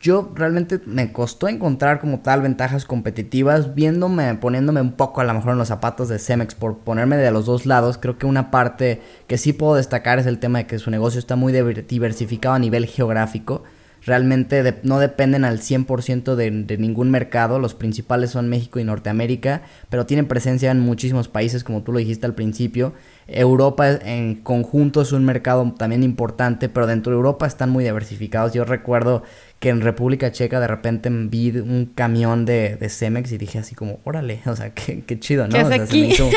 yo 0.04 0.30
realmente 0.34 0.80
me 0.84 1.12
costó 1.12 1.48
encontrar 1.48 1.98
como 1.98 2.20
tal 2.20 2.42
ventajas 2.42 2.84
competitivas, 2.84 3.74
viéndome, 3.74 4.34
poniéndome 4.34 4.82
un 4.82 4.92
poco 4.92 5.22
a 5.22 5.24
lo 5.24 5.32
mejor 5.32 5.52
en 5.52 5.58
los 5.58 5.68
zapatos 5.68 6.10
de 6.10 6.18
Cemex 6.18 6.54
por 6.54 6.76
ponerme 6.76 7.16
de 7.16 7.30
los 7.30 7.46
dos 7.46 7.64
lados. 7.64 7.96
Creo 7.96 8.18
que 8.18 8.26
una 8.26 8.50
parte 8.50 9.00
que 9.26 9.38
sí 9.38 9.54
puedo 9.54 9.76
destacar 9.76 10.18
es 10.18 10.26
el 10.26 10.40
tema 10.40 10.58
de 10.58 10.66
que 10.66 10.78
su 10.78 10.90
negocio 10.90 11.18
está 11.18 11.36
muy 11.36 11.54
diversificado 11.54 12.54
a 12.54 12.58
nivel 12.58 12.84
geográfico. 12.84 13.64
Realmente 14.06 14.80
no 14.82 14.98
dependen 14.98 15.44
al 15.44 15.60
100% 15.60 16.34
de, 16.34 16.50
de 16.50 16.78
ningún 16.78 17.10
mercado, 17.10 17.58
los 17.58 17.74
principales 17.74 18.30
son 18.30 18.48
México 18.48 18.78
y 18.78 18.84
Norteamérica, 18.84 19.62
pero 19.88 20.06
tienen 20.06 20.26
presencia 20.26 20.70
en 20.70 20.80
muchísimos 20.80 21.28
países, 21.28 21.64
como 21.64 21.82
tú 21.82 21.92
lo 21.92 21.98
dijiste 21.98 22.26
al 22.26 22.34
principio. 22.34 22.92
Europa 23.26 23.90
en 23.90 24.36
conjunto 24.36 25.00
es 25.00 25.12
un 25.12 25.24
mercado 25.24 25.74
también 25.78 26.02
importante, 26.02 26.68
pero 26.68 26.86
dentro 26.86 27.12
de 27.12 27.16
Europa 27.16 27.46
están 27.46 27.70
muy 27.70 27.84
diversificados. 27.84 28.52
Yo 28.52 28.64
recuerdo 28.64 29.22
que 29.60 29.70
en 29.70 29.80
República 29.80 30.30
Checa 30.30 30.60
de 30.60 30.66
repente 30.66 31.08
vi 31.10 31.50
un 31.56 31.90
camión 31.94 32.44
de, 32.44 32.76
de 32.76 32.88
Cemex 32.90 33.32
y 33.32 33.38
dije 33.38 33.58
así 33.58 33.74
como, 33.74 34.00
órale, 34.04 34.40
o 34.46 34.54
sea, 34.54 34.70
qué, 34.70 35.02
qué 35.04 35.18
chido, 35.18 35.48
¿no? 35.48 35.58
o 35.58 35.68
sea, 35.68 35.86
Se 35.86 35.96
me 35.96 36.08
hizo, 36.08 36.28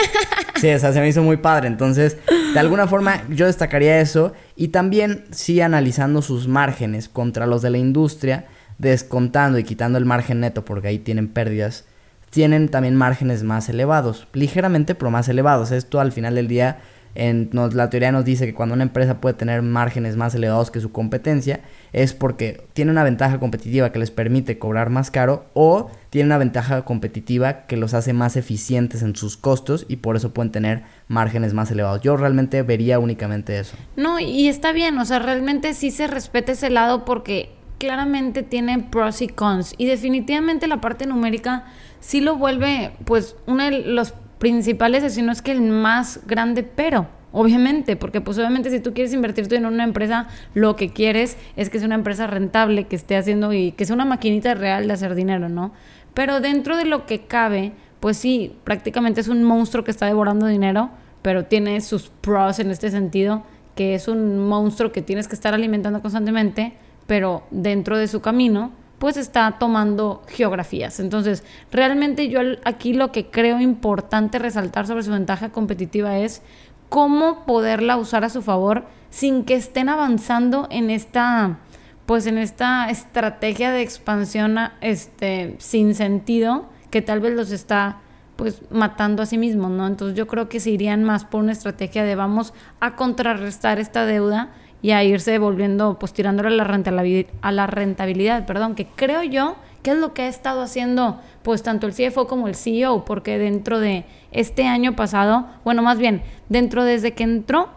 sí, 0.60 0.68
se 0.80 1.00
me 1.00 1.08
hizo 1.08 1.24
muy 1.24 1.38
padre. 1.38 1.68
Entonces, 1.68 2.18
de 2.54 2.60
alguna 2.60 2.88
forma 2.88 3.24
yo 3.30 3.46
destacaría 3.46 4.00
eso 4.00 4.34
y 4.56 4.70
también 4.70 5.26
sí 5.32 5.62
analizando 5.62 6.22
sus 6.22 6.48
márgenes 6.48 7.10
contra 7.10 7.48
los 7.48 7.62
de 7.62 7.70
la 7.70 7.78
industria, 7.78 8.46
descontando 8.78 9.58
y 9.58 9.64
quitando 9.64 9.98
el 9.98 10.06
margen 10.06 10.40
neto 10.40 10.66
porque 10.66 10.88
ahí 10.88 11.00
tienen 11.00 11.28
pérdidas, 11.28 11.86
tienen 12.30 12.70
también 12.70 12.96
márgenes 12.96 13.44
más 13.44 13.70
elevados, 13.70 14.28
ligeramente 14.34 14.96
pero 14.96 15.12
más 15.12 15.30
elevados. 15.30 15.72
Esto 15.72 16.00
al 16.00 16.12
final 16.12 16.36
del 16.36 16.48
día 16.48 16.80
en, 17.16 17.50
la 17.52 17.90
teoría 17.90 18.12
nos 18.12 18.26
dice 18.26 18.46
que 18.46 18.54
cuando 18.54 18.76
una 18.76 18.84
empresa 18.84 19.20
puede 19.20 19.36
tener 19.36 19.62
márgenes 19.62 20.16
más 20.16 20.36
elevados 20.36 20.72
que 20.72 20.80
su 20.80 20.92
competencia 20.92 21.62
es 21.94 22.14
porque 22.14 22.62
tiene 22.74 22.92
una 22.92 23.04
ventaja 23.04 23.40
competitiva 23.40 23.92
que 23.92 24.00
les 24.00 24.12
permite 24.12 24.60
cobrar 24.60 24.90
más 24.90 25.10
caro 25.10 25.46
o 25.54 25.90
tiene 26.10 26.28
una 26.28 26.38
ventaja 26.38 26.86
competitiva 26.86 27.66
que 27.66 27.78
los 27.78 27.94
hace 27.94 28.14
más 28.14 28.38
eficientes 28.38 29.02
en 29.02 29.16
sus 29.16 29.38
costos 29.38 29.86
y 29.88 29.98
por 29.98 30.16
eso 30.16 30.34
pueden 30.34 30.52
tener 30.52 30.84
márgenes 31.08 31.54
más 31.54 31.72
elevados. 31.72 32.02
Yo 32.02 32.18
realmente 32.18 32.62
vería 32.62 33.00
únicamente 33.00 33.60
eso. 33.60 33.76
No, 33.96 34.20
y 34.20 34.48
está 34.48 34.72
bien, 34.72 34.98
o 35.00 35.06
sea, 35.06 35.20
realmente 35.20 35.74
sí 35.74 35.92
se 35.92 36.08
respeta 36.08 36.52
ese 36.52 36.70
lado 36.70 37.06
porque 37.06 37.52
claramente 37.78 38.44
tiene 38.44 38.80
pros 38.80 39.22
y 39.22 39.28
cons 39.28 39.74
y 39.78 39.86
definitivamente 39.86 40.68
la 40.68 40.82
parte 40.82 41.06
numérica 41.06 41.66
sí 42.00 42.22
lo 42.22 42.36
vuelve 42.36 42.92
pues 43.06 43.36
uno 43.46 43.64
de 43.66 43.84
los 43.84 44.14
principales, 44.38 45.13
si 45.13 45.22
no 45.22 45.32
es 45.32 45.41
que 45.41 45.51
el 45.51 45.62
más 45.62 46.22
grande, 46.27 46.63
pero 46.63 47.08
obviamente, 47.32 47.96
porque 47.96 48.22
pues 48.22 48.38
obviamente 48.38 48.70
si 48.70 48.79
tú 48.79 48.94
quieres 48.94 49.13
invertir 49.13 49.51
en 49.53 49.65
una 49.65 49.84
empresa, 49.84 50.27
lo 50.53 50.75
que 50.75 50.89
quieres 50.89 51.38
es 51.56 51.70
que 51.70 51.79
sea 51.79 51.88
una 51.88 51.96
empresa 51.96 52.27
rentable, 52.27 52.86
que 52.86 52.96
esté 52.96 53.15
haciendo 53.15 53.53
y 53.53 53.72
que 53.74 53.86
sea 53.86 53.96
una 53.96 54.06
maquinita 54.06 54.53
real 54.53 54.88
de 54.88 54.94
hacer 54.94 55.15
dinero, 55.15 55.50
¿no? 55.50 55.74
Pero 56.13 56.39
dentro 56.39 56.77
de 56.77 56.86
lo 56.86 57.06
que 57.06 57.25
cabe, 57.25 57.74
pues 58.00 58.17
sí, 58.17 58.56
prácticamente 58.63 59.22
es 59.22 59.27
un 59.27 59.44
monstruo 59.44 59.84
que 59.84 59.91
está 59.91 60.06
devorando 60.06 60.48
dinero, 60.48 60.89
pero 61.22 61.46
tiene 61.46 61.82
sus 61.82 62.10
pros 62.10 62.60
en 62.60 62.72
este 62.72 62.89
sentido, 62.89 63.44
que 63.75 63.94
es 63.94 64.08
un 64.08 64.39
monstruo 64.39 64.91
que 64.91 65.01
tienes 65.01 65.27
que 65.27 65.36
estar 65.36 65.53
alimentando 65.53 66.01
constantemente, 66.01 66.74
pero 67.06 67.44
dentro 67.51 67.98
de 67.98 68.08
su 68.08 68.22
camino, 68.22 68.72
pues 69.00 69.18
está 69.18 69.58
tomando 69.60 70.24
geografías. 70.27 71.00
Entonces, 71.00 71.44
realmente 71.72 72.30
yo 72.30 72.39
aquí 72.66 72.94
lo 72.94 73.12
que 73.12 73.30
creo 73.30 73.60
importante 73.60 74.39
resaltar 74.39 74.88
sobre 74.88 75.04
su 75.04 75.12
ventaja 75.12 75.50
competitiva 75.50 76.18
es 76.18 76.42
cómo 76.89 77.46
poderla 77.46 77.98
usar 77.98 78.24
a 78.24 78.30
su 78.30 78.42
favor 78.42 78.86
sin 79.10 79.44
que 79.44 79.56
estén 79.56 79.89
avanzando 79.89 80.68
en 80.70 80.89
esta 80.89 81.60
pues 82.06 82.25
en 82.25 82.38
esta 82.38 82.89
estrategia 82.89 83.72
de 83.72 83.82
expansión 83.82 84.58
este 84.80 85.56
sin 85.60 85.94
sentido 85.94 86.70
que 86.89 87.01
tal 87.01 87.20
vez 87.20 87.34
los 87.34 87.51
está 87.51 87.98
pues 88.38 88.62
matando 88.70 89.24
a 89.24 89.25
sí 89.25 89.38
mismos, 89.38 89.72
¿no? 89.72 89.88
Entonces 89.88 90.16
yo 90.16 90.27
creo 90.27 90.48
que 90.48 90.60
se 90.60 90.70
irían 90.70 91.04
más 91.04 91.25
por 91.25 91.42
una 91.42 91.51
estrategia 91.51 92.04
de 92.04 92.16
vamos 92.16 92.54
a 92.80 92.96
contrarrestar 92.96 93.80
esta 93.80 94.06
deuda 94.06 94.51
y 94.81 94.91
a 94.91 95.03
irse 95.03 95.39
volviendo, 95.39 95.98
pues 96.00 96.13
tirándole 96.13 96.50
a 96.50 96.51
la 96.51 96.63
rentabilidad, 96.63 97.29
a 97.41 97.51
la 97.51 97.67
rentabilidad, 97.67 98.46
perdón, 98.46 98.75
que 98.75 98.86
creo 98.86 99.24
yo 99.24 99.55
que 99.84 99.91
es 99.91 99.98
lo 99.98 100.13
que 100.13 100.24
ha 100.24 100.27
estado 100.27 100.62
haciendo 100.62 101.19
pues 101.43 101.63
tanto 101.63 101.88
el 101.88 101.93
CFO 101.93 102.27
como 102.27 102.48
el 102.48 102.55
CEO, 102.55 103.05
porque 103.05 103.38
dentro 103.38 103.79
de 103.79 104.05
este 104.31 104.65
año 104.65 104.96
pasado, 104.96 105.48
bueno, 105.63 105.81
más 105.81 105.98
bien, 105.98 106.22
dentro 106.50 106.84
desde 106.84 107.13
que 107.13 107.24
entró, 107.24 107.69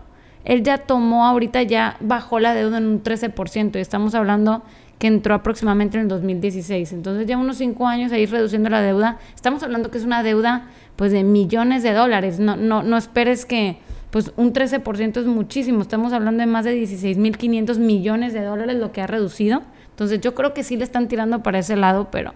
él 0.44 0.62
ya 0.62 0.78
tomó 0.78 1.26
ahorita 1.26 1.62
ya 1.62 1.96
bajó 2.00 2.40
la 2.40 2.54
deuda 2.54 2.78
en 2.78 2.86
un 2.86 3.02
13% 3.02 3.76
y 3.76 3.80
estamos 3.80 4.14
hablando 4.14 4.62
que 4.98 5.06
entró 5.06 5.34
aproximadamente 5.34 5.96
en 5.96 6.02
el 6.02 6.08
2016. 6.08 6.92
Entonces 6.92 7.26
ya 7.26 7.38
unos 7.38 7.56
cinco 7.56 7.86
años 7.86 8.12
ahí 8.12 8.26
reduciendo 8.26 8.68
la 8.68 8.82
deuda. 8.82 9.18
Estamos 9.34 9.62
hablando 9.62 9.90
que 9.90 9.98
es 9.98 10.04
una 10.04 10.22
deuda 10.22 10.68
pues 10.96 11.12
de 11.12 11.24
millones 11.24 11.82
de 11.82 11.92
dólares. 11.92 12.38
No, 12.38 12.56
no, 12.56 12.82
no 12.82 12.96
esperes 12.96 13.46
que 13.46 13.78
pues 14.10 14.32
un 14.36 14.52
13% 14.52 15.18
es 15.18 15.26
muchísimo. 15.26 15.82
Estamos 15.82 16.12
hablando 16.12 16.40
de 16.40 16.46
más 16.46 16.64
de 16.64 16.80
16.500 16.82 17.78
millones 17.78 18.32
de 18.32 18.42
dólares 18.42 18.76
lo 18.76 18.92
que 18.92 19.00
ha 19.00 19.06
reducido. 19.06 19.62
Entonces 19.90 20.20
yo 20.20 20.34
creo 20.34 20.52
que 20.54 20.64
sí 20.64 20.76
le 20.76 20.84
están 20.84 21.08
tirando 21.08 21.42
para 21.42 21.58
ese 21.58 21.76
lado, 21.76 22.08
pero 22.10 22.34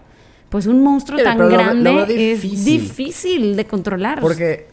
pues 0.49 0.67
un 0.67 0.83
monstruo 0.83 1.21
tan 1.21 1.37
grande 1.37 2.31
es 2.31 2.41
difícil 2.41 3.55
de 3.55 3.65
controlar. 3.65 4.21
Porque 4.21 4.67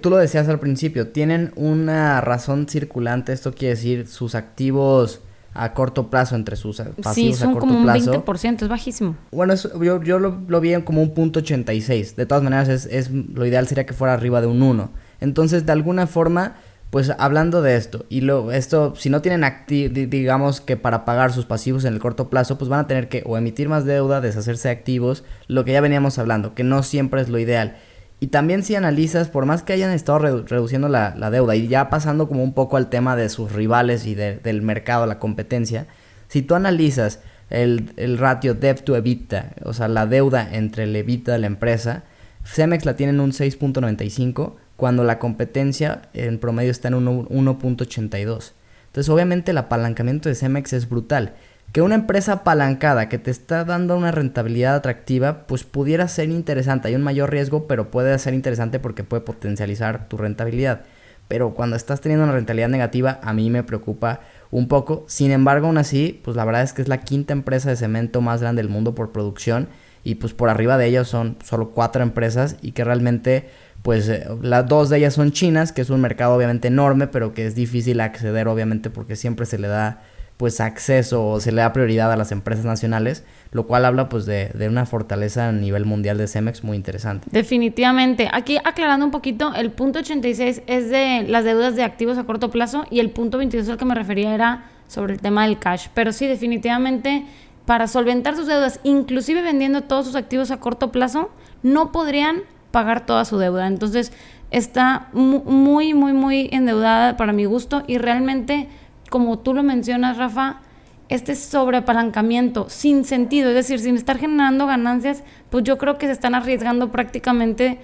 tú 0.00 0.10
lo 0.10 0.16
decías 0.16 0.48
al 0.48 0.58
principio, 0.58 1.08
tienen 1.08 1.52
una 1.56 2.20
razón 2.20 2.68
circulante, 2.68 3.32
esto 3.32 3.52
quiere 3.52 3.74
decir 3.74 4.06
sus 4.06 4.34
activos 4.34 5.20
a 5.54 5.74
corto 5.74 6.08
plazo 6.08 6.34
entre 6.34 6.56
sus 6.56 6.78
pasivos 6.78 7.14
sí, 7.14 7.32
son 7.34 7.56
como 7.56 7.78
un 7.78 7.86
20%, 7.86 8.62
es 8.62 8.68
bajísimo. 8.68 9.16
Bueno, 9.30 9.54
yo, 9.54 10.02
yo 10.02 10.18
lo, 10.18 10.40
lo, 10.48 10.60
vi 10.60 10.74
como 10.82 11.02
un 11.02 11.12
punto 11.12 11.40
86. 11.40 12.16
De 12.16 12.24
todas 12.26 12.42
maneras, 12.42 12.68
es, 12.68 12.86
es, 12.86 13.10
lo 13.10 13.44
ideal 13.44 13.68
sería 13.68 13.84
que 13.84 13.92
fuera 13.92 14.14
arriba 14.14 14.40
de 14.40 14.46
un 14.46 14.62
1. 14.62 14.90
Entonces, 15.22 15.64
de 15.64 15.72
alguna 15.72 16.08
forma, 16.08 16.56
pues 16.90 17.10
hablando 17.16 17.62
de 17.62 17.76
esto, 17.76 18.04
y 18.08 18.22
lo, 18.22 18.50
esto, 18.50 18.94
si 18.96 19.08
no 19.08 19.22
tienen, 19.22 19.48
digamos 19.68 20.60
que 20.60 20.76
para 20.76 21.04
pagar 21.04 21.32
sus 21.32 21.46
pasivos 21.46 21.84
en 21.84 21.94
el 21.94 22.00
corto 22.00 22.28
plazo, 22.28 22.58
pues 22.58 22.68
van 22.68 22.80
a 22.80 22.86
tener 22.88 23.08
que 23.08 23.22
o 23.24 23.38
emitir 23.38 23.68
más 23.68 23.84
deuda, 23.84 24.20
deshacerse 24.20 24.68
de 24.68 24.74
activos, 24.74 25.22
lo 25.46 25.64
que 25.64 25.72
ya 25.72 25.80
veníamos 25.80 26.18
hablando, 26.18 26.54
que 26.54 26.64
no 26.64 26.82
siempre 26.82 27.22
es 27.22 27.28
lo 27.28 27.38
ideal. 27.38 27.76
Y 28.18 28.26
también 28.26 28.64
si 28.64 28.74
analizas, 28.74 29.28
por 29.28 29.46
más 29.46 29.62
que 29.62 29.72
hayan 29.72 29.92
estado 29.92 30.18
reduciendo 30.18 30.88
la, 30.88 31.12
deuda 31.30 31.54
y 31.54 31.68
ya 31.68 31.88
pasando 31.88 32.26
como 32.26 32.42
un 32.42 32.52
poco 32.52 32.76
al 32.76 32.90
tema 32.90 33.14
de 33.14 33.28
sus 33.28 33.52
rivales 33.52 34.06
y 34.06 34.16
del 34.16 34.62
mercado, 34.62 35.06
la 35.06 35.20
competencia, 35.20 35.86
si 36.26 36.42
tú 36.42 36.56
analizas 36.56 37.20
el, 37.48 37.92
el 37.96 38.18
ratio 38.18 38.54
debt 38.54 38.82
to 38.82 38.96
EBITDA, 38.96 39.54
o 39.64 39.72
sea, 39.72 39.86
la 39.86 40.06
deuda 40.06 40.48
entre 40.52 40.84
el 40.84 40.96
EBITDA 40.96 41.32
de 41.32 41.38
la 41.38 41.46
empresa, 41.46 42.02
Cemex 42.44 42.84
la 42.84 42.96
tiene 42.96 43.12
en 43.12 43.20
un 43.20 43.30
6.95 43.30 44.54
cuando 44.82 45.04
la 45.04 45.20
competencia 45.20 46.02
en 46.12 46.40
promedio 46.40 46.72
está 46.72 46.88
en 46.88 46.94
1.82. 46.94 48.52
Entonces 48.86 49.08
obviamente 49.08 49.52
el 49.52 49.58
apalancamiento 49.58 50.28
de 50.28 50.34
Cemex 50.34 50.72
es 50.72 50.88
brutal. 50.88 51.34
Que 51.70 51.82
una 51.82 51.94
empresa 51.94 52.32
apalancada 52.32 53.08
que 53.08 53.18
te 53.18 53.30
está 53.30 53.64
dando 53.64 53.96
una 53.96 54.10
rentabilidad 54.10 54.74
atractiva, 54.74 55.46
pues 55.46 55.62
pudiera 55.62 56.08
ser 56.08 56.30
interesante. 56.30 56.88
Hay 56.88 56.96
un 56.96 57.04
mayor 57.04 57.30
riesgo, 57.30 57.68
pero 57.68 57.92
puede 57.92 58.18
ser 58.18 58.34
interesante 58.34 58.80
porque 58.80 59.04
puede 59.04 59.20
potencializar 59.20 60.08
tu 60.08 60.16
rentabilidad. 60.16 60.82
Pero 61.28 61.54
cuando 61.54 61.76
estás 61.76 62.00
teniendo 62.00 62.24
una 62.24 62.34
rentabilidad 62.34 62.68
negativa, 62.68 63.20
a 63.22 63.32
mí 63.34 63.50
me 63.50 63.62
preocupa 63.62 64.18
un 64.50 64.66
poco. 64.66 65.04
Sin 65.06 65.30
embargo, 65.30 65.68
aún 65.68 65.78
así, 65.78 66.20
pues 66.24 66.36
la 66.36 66.44
verdad 66.44 66.62
es 66.62 66.72
que 66.72 66.82
es 66.82 66.88
la 66.88 67.02
quinta 67.02 67.32
empresa 67.32 67.70
de 67.70 67.76
cemento 67.76 68.20
más 68.20 68.40
grande 68.40 68.62
del 68.62 68.68
mundo 68.68 68.96
por 68.96 69.12
producción. 69.12 69.68
Y 70.04 70.16
pues 70.16 70.32
por 70.32 70.48
arriba 70.48 70.78
de 70.78 70.86
ellos 70.86 71.08
son 71.08 71.36
solo 71.44 71.70
cuatro 71.70 72.02
empresas 72.02 72.56
y 72.60 72.72
que 72.72 72.84
realmente 72.84 73.48
pues 73.82 74.08
eh, 74.08 74.26
las 74.42 74.66
dos 74.66 74.88
de 74.88 74.98
ellas 74.98 75.14
son 75.14 75.32
chinas, 75.32 75.72
que 75.72 75.82
es 75.82 75.90
un 75.90 76.00
mercado 76.00 76.34
obviamente 76.34 76.68
enorme, 76.68 77.08
pero 77.08 77.34
que 77.34 77.46
es 77.46 77.54
difícil 77.54 78.00
acceder 78.00 78.48
obviamente 78.48 78.90
porque 78.90 79.16
siempre 79.16 79.46
se 79.46 79.58
le 79.58 79.68
da 79.68 80.02
pues 80.36 80.60
acceso 80.60 81.24
o 81.24 81.40
se 81.40 81.52
le 81.52 81.60
da 81.60 81.72
prioridad 81.72 82.10
a 82.10 82.16
las 82.16 82.32
empresas 82.32 82.64
nacionales, 82.64 83.22
lo 83.52 83.66
cual 83.66 83.84
habla 83.84 84.08
pues 84.08 84.26
de, 84.26 84.50
de, 84.54 84.68
una 84.68 84.86
fortaleza 84.86 85.48
a 85.48 85.52
nivel 85.52 85.84
mundial 85.84 86.18
de 86.18 86.26
Cemex 86.26 86.64
muy 86.64 86.76
interesante. 86.76 87.28
Definitivamente. 87.30 88.28
Aquí 88.32 88.58
aclarando 88.64 89.04
un 89.06 89.12
poquito, 89.12 89.54
el 89.54 89.70
punto 89.70 90.00
86 90.00 90.62
es 90.66 90.90
de 90.90 91.26
las 91.28 91.44
deudas 91.44 91.76
de 91.76 91.84
activos 91.84 92.18
a 92.18 92.24
corto 92.24 92.50
plazo 92.50 92.86
y 92.90 92.98
el 92.98 93.10
punto 93.10 93.38
22 93.38 93.68
al 93.68 93.76
que 93.76 93.84
me 93.84 93.94
refería 93.94 94.34
era 94.34 94.64
sobre 94.88 95.14
el 95.14 95.20
tema 95.20 95.46
del 95.46 95.58
cash. 95.58 95.88
Pero 95.94 96.12
sí, 96.12 96.26
definitivamente 96.26 97.24
para 97.66 97.86
solventar 97.86 98.36
sus 98.36 98.46
deudas, 98.46 98.80
inclusive 98.82 99.42
vendiendo 99.42 99.82
todos 99.82 100.06
sus 100.06 100.16
activos 100.16 100.50
a 100.50 100.60
corto 100.60 100.90
plazo, 100.90 101.30
no 101.62 101.92
podrían 101.92 102.42
pagar 102.70 103.06
toda 103.06 103.24
su 103.24 103.38
deuda. 103.38 103.66
Entonces 103.66 104.12
está 104.50 105.08
muy, 105.12 105.94
muy, 105.94 106.12
muy 106.12 106.48
endeudada 106.52 107.16
para 107.16 107.32
mi 107.32 107.44
gusto 107.44 107.84
y 107.86 107.98
realmente, 107.98 108.68
como 109.10 109.38
tú 109.38 109.54
lo 109.54 109.62
mencionas, 109.62 110.16
Rafa, 110.16 110.60
este 111.08 111.34
sobreapalancamiento 111.34 112.68
sin 112.68 113.04
sentido, 113.04 113.50
es 113.50 113.54
decir, 113.54 113.78
sin 113.78 113.96
estar 113.96 114.18
generando 114.18 114.66
ganancias, 114.66 115.22
pues 115.50 115.64
yo 115.64 115.78
creo 115.78 115.98
que 115.98 116.06
se 116.06 116.12
están 116.12 116.34
arriesgando 116.34 116.90
prácticamente 116.90 117.78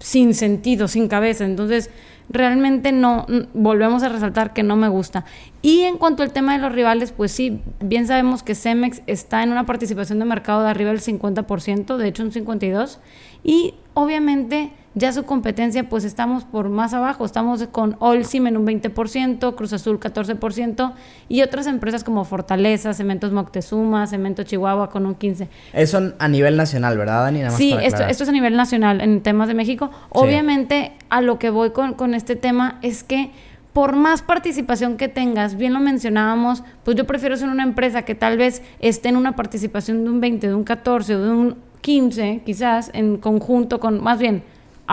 sin 0.00 0.34
sentido, 0.34 0.88
sin 0.88 1.06
cabeza. 1.06 1.44
Entonces, 1.44 1.90
realmente 2.28 2.90
no, 2.92 3.26
volvemos 3.54 4.02
a 4.02 4.08
resaltar 4.08 4.52
que 4.52 4.62
no 4.62 4.76
me 4.76 4.88
gusta. 4.88 5.24
Y 5.62 5.82
en 5.82 5.98
cuanto 5.98 6.22
al 6.22 6.32
tema 6.32 6.54
de 6.54 6.58
los 6.58 6.72
rivales, 6.72 7.12
pues 7.12 7.32
sí, 7.32 7.60
bien 7.80 8.06
sabemos 8.06 8.42
que 8.42 8.54
Cemex 8.54 9.02
está 9.06 9.42
en 9.42 9.50
una 9.50 9.66
participación 9.66 10.18
de 10.18 10.24
mercado 10.24 10.62
de 10.62 10.70
arriba 10.70 10.90
del 10.90 11.00
50%, 11.00 11.96
de 11.96 12.08
hecho 12.08 12.22
un 12.22 12.32
52%, 12.32 12.98
y 13.44 13.74
obviamente 13.94 14.72
ya 14.94 15.12
su 15.12 15.24
competencia 15.24 15.88
pues 15.88 16.04
estamos 16.04 16.44
por 16.44 16.68
más 16.68 16.94
abajo, 16.94 17.24
estamos 17.24 17.64
con 17.70 17.96
Olsim 18.00 18.46
en 18.48 18.56
un 18.56 18.66
20%, 18.66 19.54
Cruz 19.54 19.72
Azul 19.72 20.00
14% 20.00 20.92
y 21.28 21.42
otras 21.42 21.66
empresas 21.66 22.02
como 22.02 22.24
Fortaleza, 22.24 22.92
Cementos 22.92 23.30
Moctezuma, 23.32 24.06
Cemento 24.06 24.42
Chihuahua 24.42 24.90
con 24.90 25.06
un 25.06 25.16
15%. 25.16 25.48
Eso 25.72 26.12
a 26.18 26.28
nivel 26.28 26.56
nacional, 26.56 26.98
¿verdad, 26.98 27.24
Dani? 27.24 27.42
sí, 27.50 27.72
esto, 27.80 28.02
esto, 28.02 28.24
es 28.24 28.28
a 28.28 28.32
nivel 28.32 28.56
nacional 28.56 29.00
en 29.00 29.20
temas 29.22 29.48
de 29.48 29.54
México. 29.54 29.90
Obviamente 30.10 30.92
a 31.08 31.20
lo 31.20 31.38
que 31.38 31.50
voy 31.50 31.70
con, 31.70 31.94
con 31.94 32.14
este 32.14 32.34
tema 32.34 32.78
es 32.82 33.04
que 33.04 33.30
por 33.72 33.94
más 33.94 34.22
participación 34.22 34.96
que 34.96 35.08
tengas, 35.08 35.56
bien 35.56 35.72
lo 35.72 35.78
mencionábamos, 35.78 36.64
pues 36.84 36.96
yo 36.96 37.06
prefiero 37.06 37.36
ser 37.36 37.48
una 37.48 37.62
empresa 37.62 38.02
que 38.02 38.16
tal 38.16 38.36
vez 38.36 38.62
esté 38.80 39.10
en 39.10 39.16
una 39.16 39.36
participación 39.36 40.02
de 40.02 40.10
un 40.10 40.20
20, 40.20 40.48
de 40.48 40.54
un 40.54 40.64
14 40.64 41.14
o 41.14 41.22
de 41.22 41.30
un 41.30 41.56
15, 41.80 42.42
quizás, 42.44 42.90
en 42.92 43.16
conjunto 43.18 43.78
con, 43.78 44.02
más 44.02 44.18
bien, 44.18 44.42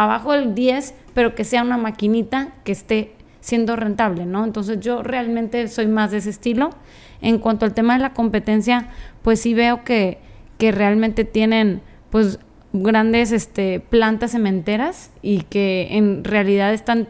abajo 0.03 0.33
del 0.33 0.53
10, 0.53 0.93
pero 1.13 1.33
que 1.33 1.43
sea 1.43 1.63
una 1.63 1.77
maquinita 1.77 2.49
que 2.63 2.71
esté 2.71 3.15
siendo 3.39 3.75
rentable, 3.75 4.25
¿no? 4.25 4.43
Entonces 4.43 4.79
yo 4.79 5.01
realmente 5.01 5.67
soy 5.67 5.87
más 5.87 6.11
de 6.11 6.17
ese 6.17 6.29
estilo. 6.29 6.69
En 7.21 7.39
cuanto 7.39 7.65
al 7.65 7.73
tema 7.73 7.93
de 7.93 7.99
la 7.99 8.13
competencia, 8.13 8.89
pues 9.23 9.41
sí 9.41 9.55
veo 9.55 9.83
que, 9.83 10.19
que 10.59 10.71
realmente 10.71 11.23
tienen, 11.25 11.81
pues, 12.11 12.39
grandes 12.73 13.31
este, 13.31 13.79
plantas 13.79 14.31
cementeras 14.31 15.09
y 15.23 15.41
que 15.43 15.87
en 15.91 16.23
realidad 16.23 16.73
están 16.73 17.07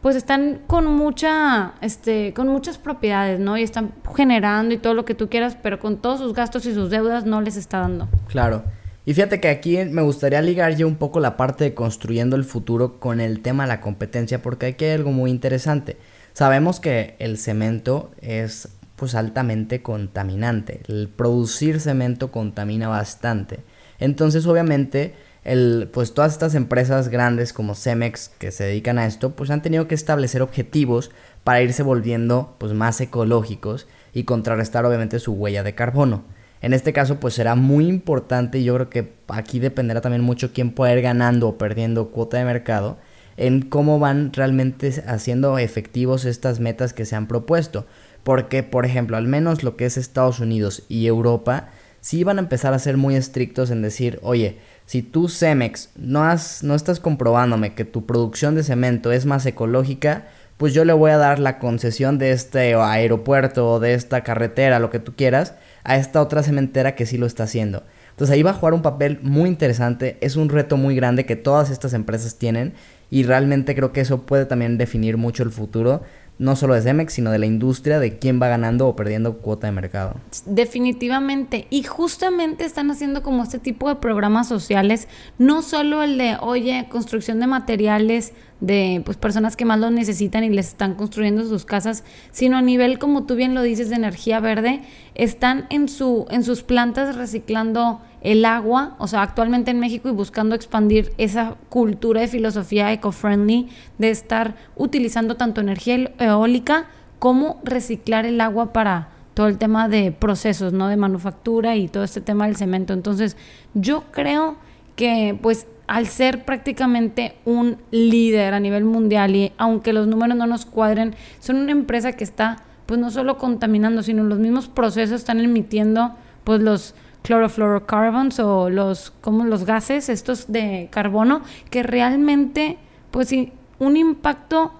pues 0.00 0.16
están 0.16 0.60
con 0.66 0.86
mucha, 0.86 1.74
este, 1.82 2.32
con 2.32 2.48
muchas 2.48 2.78
propiedades, 2.78 3.38
¿no? 3.38 3.58
Y 3.58 3.62
están 3.62 3.92
generando 4.16 4.72
y 4.72 4.78
todo 4.78 4.94
lo 4.94 5.04
que 5.04 5.14
tú 5.14 5.28
quieras, 5.28 5.58
pero 5.62 5.78
con 5.78 5.98
todos 5.98 6.20
sus 6.20 6.32
gastos 6.32 6.64
y 6.64 6.72
sus 6.72 6.88
deudas 6.88 7.26
no 7.26 7.42
les 7.42 7.56
está 7.56 7.80
dando. 7.80 8.08
Claro. 8.28 8.62
Y 9.06 9.14
fíjate 9.14 9.40
que 9.40 9.48
aquí 9.48 9.78
me 9.84 10.02
gustaría 10.02 10.42
ligar 10.42 10.76
yo 10.76 10.86
un 10.86 10.96
poco 10.96 11.20
la 11.20 11.36
parte 11.36 11.64
de 11.64 11.74
construyendo 11.74 12.36
el 12.36 12.44
futuro 12.44 13.00
con 13.00 13.20
el 13.20 13.40
tema 13.40 13.64
de 13.64 13.68
la 13.68 13.80
competencia, 13.80 14.42
porque 14.42 14.66
aquí 14.66 14.84
hay 14.84 14.92
algo 14.92 15.12
muy 15.12 15.30
interesante. 15.30 15.96
Sabemos 16.32 16.80
que 16.80 17.16
el 17.18 17.38
cemento 17.38 18.10
es 18.20 18.68
pues 18.96 19.14
altamente 19.14 19.80
contaminante. 19.80 20.82
El 20.86 21.08
producir 21.08 21.80
cemento 21.80 22.30
contamina 22.30 22.88
bastante. 22.88 23.60
Entonces, 23.98 24.46
obviamente, 24.46 25.14
el, 25.42 25.88
pues 25.90 26.12
todas 26.12 26.32
estas 26.32 26.54
empresas 26.54 27.08
grandes 27.08 27.54
como 27.54 27.74
Cemex 27.74 28.28
que 28.28 28.50
se 28.50 28.64
dedican 28.64 28.98
a 28.98 29.06
esto, 29.06 29.30
pues 29.30 29.50
han 29.50 29.62
tenido 29.62 29.88
que 29.88 29.94
establecer 29.94 30.42
objetivos 30.42 31.10
para 31.44 31.62
irse 31.62 31.82
volviendo 31.82 32.56
pues 32.58 32.74
más 32.74 33.00
ecológicos 33.00 33.86
y 34.12 34.24
contrarrestar 34.24 34.84
obviamente 34.84 35.18
su 35.18 35.32
huella 35.32 35.62
de 35.62 35.74
carbono. 35.74 36.24
En 36.60 36.74
este 36.74 36.92
caso 36.92 37.20
pues 37.20 37.34
será 37.34 37.54
muy 37.54 37.86
importante 37.86 38.58
y 38.58 38.64
yo 38.64 38.74
creo 38.74 38.90
que 38.90 39.12
aquí 39.28 39.58
dependerá 39.58 40.00
también 40.00 40.22
mucho 40.22 40.52
quién 40.52 40.72
puede 40.72 40.94
ir 40.94 41.02
ganando 41.02 41.48
o 41.48 41.58
perdiendo 41.58 42.10
cuota 42.10 42.38
de 42.38 42.44
mercado 42.44 42.98
en 43.36 43.62
cómo 43.62 43.98
van 43.98 44.32
realmente 44.34 45.02
haciendo 45.06 45.58
efectivos 45.58 46.26
estas 46.26 46.60
metas 46.60 46.92
que 46.92 47.06
se 47.06 47.16
han 47.16 47.26
propuesto. 47.26 47.86
Porque, 48.22 48.62
por 48.62 48.84
ejemplo, 48.84 49.16
al 49.16 49.26
menos 49.26 49.62
lo 49.62 49.76
que 49.76 49.86
es 49.86 49.96
Estados 49.96 50.40
Unidos 50.40 50.82
y 50.90 51.06
Europa, 51.06 51.68
sí 52.02 52.22
van 52.22 52.36
a 52.36 52.42
empezar 52.42 52.74
a 52.74 52.78
ser 52.78 52.98
muy 52.98 53.16
estrictos 53.16 53.70
en 53.70 53.80
decir, 53.80 54.18
oye, 54.22 54.58
si 54.84 55.00
tú 55.00 55.30
Cemex 55.30 55.90
no, 55.96 56.24
has, 56.24 56.62
no 56.62 56.74
estás 56.74 57.00
comprobándome 57.00 57.74
que 57.74 57.86
tu 57.86 58.04
producción 58.04 58.54
de 58.54 58.62
cemento 58.62 59.10
es 59.10 59.24
más 59.24 59.46
ecológica, 59.46 60.26
pues 60.58 60.74
yo 60.74 60.84
le 60.84 60.92
voy 60.92 61.10
a 61.10 61.16
dar 61.16 61.38
la 61.38 61.58
concesión 61.58 62.18
de 62.18 62.32
este 62.32 62.74
aeropuerto 62.74 63.70
o 63.70 63.80
de 63.80 63.94
esta 63.94 64.22
carretera, 64.22 64.78
lo 64.78 64.90
que 64.90 64.98
tú 64.98 65.14
quieras, 65.16 65.54
a 65.84 65.96
esta 65.96 66.20
otra 66.20 66.42
cementera 66.42 66.94
que 66.94 67.06
sí 67.06 67.18
lo 67.18 67.26
está 67.26 67.44
haciendo. 67.44 67.84
Entonces 68.10 68.34
ahí 68.34 68.42
va 68.42 68.50
a 68.50 68.54
jugar 68.54 68.74
un 68.74 68.82
papel 68.82 69.18
muy 69.22 69.48
interesante, 69.48 70.18
es 70.20 70.36
un 70.36 70.48
reto 70.48 70.76
muy 70.76 70.94
grande 70.94 71.26
que 71.26 71.36
todas 71.36 71.70
estas 71.70 71.94
empresas 71.94 72.36
tienen 72.36 72.74
y 73.10 73.22
realmente 73.22 73.74
creo 73.74 73.92
que 73.92 74.00
eso 74.00 74.22
puede 74.26 74.46
también 74.46 74.78
definir 74.78 75.16
mucho 75.16 75.42
el 75.42 75.50
futuro 75.50 76.02
no 76.40 76.56
solo 76.56 76.72
de 76.72 76.80
Cemex, 76.80 77.12
sino 77.12 77.30
de 77.30 77.38
la 77.38 77.44
industria, 77.44 78.00
de 78.00 78.18
quién 78.18 78.40
va 78.40 78.48
ganando 78.48 78.88
o 78.88 78.96
perdiendo 78.96 79.36
cuota 79.36 79.66
de 79.66 79.72
mercado. 79.72 80.14
Definitivamente. 80.46 81.66
Y 81.68 81.82
justamente 81.82 82.64
están 82.64 82.90
haciendo 82.90 83.22
como 83.22 83.42
este 83.42 83.58
tipo 83.58 83.90
de 83.90 83.96
programas 83.96 84.48
sociales, 84.48 85.06
no 85.36 85.60
solo 85.60 86.02
el 86.02 86.16
de, 86.16 86.38
oye, 86.40 86.86
construcción 86.88 87.40
de 87.40 87.46
materiales 87.46 88.32
de 88.60 89.02
pues 89.04 89.18
personas 89.18 89.54
que 89.54 89.66
más 89.66 89.80
lo 89.80 89.90
necesitan 89.90 90.42
y 90.42 90.48
les 90.48 90.68
están 90.68 90.94
construyendo 90.94 91.44
sus 91.44 91.66
casas, 91.66 92.04
sino 92.30 92.56
a 92.56 92.62
nivel, 92.62 92.98
como 92.98 93.24
tú 93.24 93.34
bien 93.34 93.54
lo 93.54 93.60
dices, 93.60 93.90
de 93.90 93.96
energía 93.96 94.40
verde, 94.40 94.80
están 95.14 95.66
en, 95.68 95.88
su, 95.88 96.26
en 96.30 96.42
sus 96.42 96.62
plantas 96.62 97.16
reciclando 97.16 98.00
el 98.20 98.44
agua, 98.44 98.96
o 98.98 99.06
sea, 99.06 99.22
actualmente 99.22 99.70
en 99.70 99.80
México 99.80 100.08
y 100.08 100.12
buscando 100.12 100.54
expandir 100.54 101.12
esa 101.18 101.56
cultura 101.68 102.20
de 102.20 102.28
filosofía 102.28 102.92
eco-friendly, 102.92 103.68
de 103.98 104.10
estar 104.10 104.56
utilizando 104.76 105.36
tanto 105.36 105.60
energía 105.60 106.10
eólica 106.18 106.86
como 107.18 107.60
reciclar 107.64 108.26
el 108.26 108.40
agua 108.40 108.72
para 108.72 109.08
todo 109.34 109.46
el 109.46 109.58
tema 109.58 109.88
de 109.88 110.12
procesos, 110.12 110.72
¿no? 110.72 110.88
De 110.88 110.96
manufactura 110.96 111.76
y 111.76 111.88
todo 111.88 112.04
este 112.04 112.20
tema 112.20 112.46
del 112.46 112.56
cemento. 112.56 112.92
Entonces, 112.92 113.36
yo 113.74 114.04
creo 114.10 114.56
que, 114.96 115.38
pues, 115.40 115.66
al 115.86 116.06
ser 116.06 116.44
prácticamente 116.44 117.36
un 117.44 117.78
líder 117.90 118.54
a 118.54 118.60
nivel 118.60 118.84
mundial 118.84 119.34
y 119.34 119.52
aunque 119.56 119.92
los 119.92 120.06
números 120.06 120.36
no 120.36 120.46
nos 120.46 120.66
cuadren, 120.66 121.14
son 121.38 121.56
una 121.56 121.72
empresa 121.72 122.12
que 122.12 122.24
está, 122.24 122.58
pues, 122.86 123.00
no 123.00 123.10
solo 123.10 123.38
contaminando, 123.38 124.02
sino 124.02 124.22
los 124.24 124.38
mismos 124.38 124.68
procesos 124.68 125.20
están 125.20 125.40
emitiendo, 125.40 126.14
pues, 126.44 126.60
los 126.60 126.94
chlorofluorocarbons 127.22 128.40
o 128.40 128.70
los, 128.70 129.10
como 129.20 129.44
los 129.44 129.64
gases 129.64 130.08
estos 130.08 130.50
de 130.50 130.88
carbono, 130.90 131.42
que 131.70 131.82
realmente, 131.82 132.78
pues 133.10 133.28
sí, 133.28 133.52
un 133.78 133.96
impacto 133.96 134.72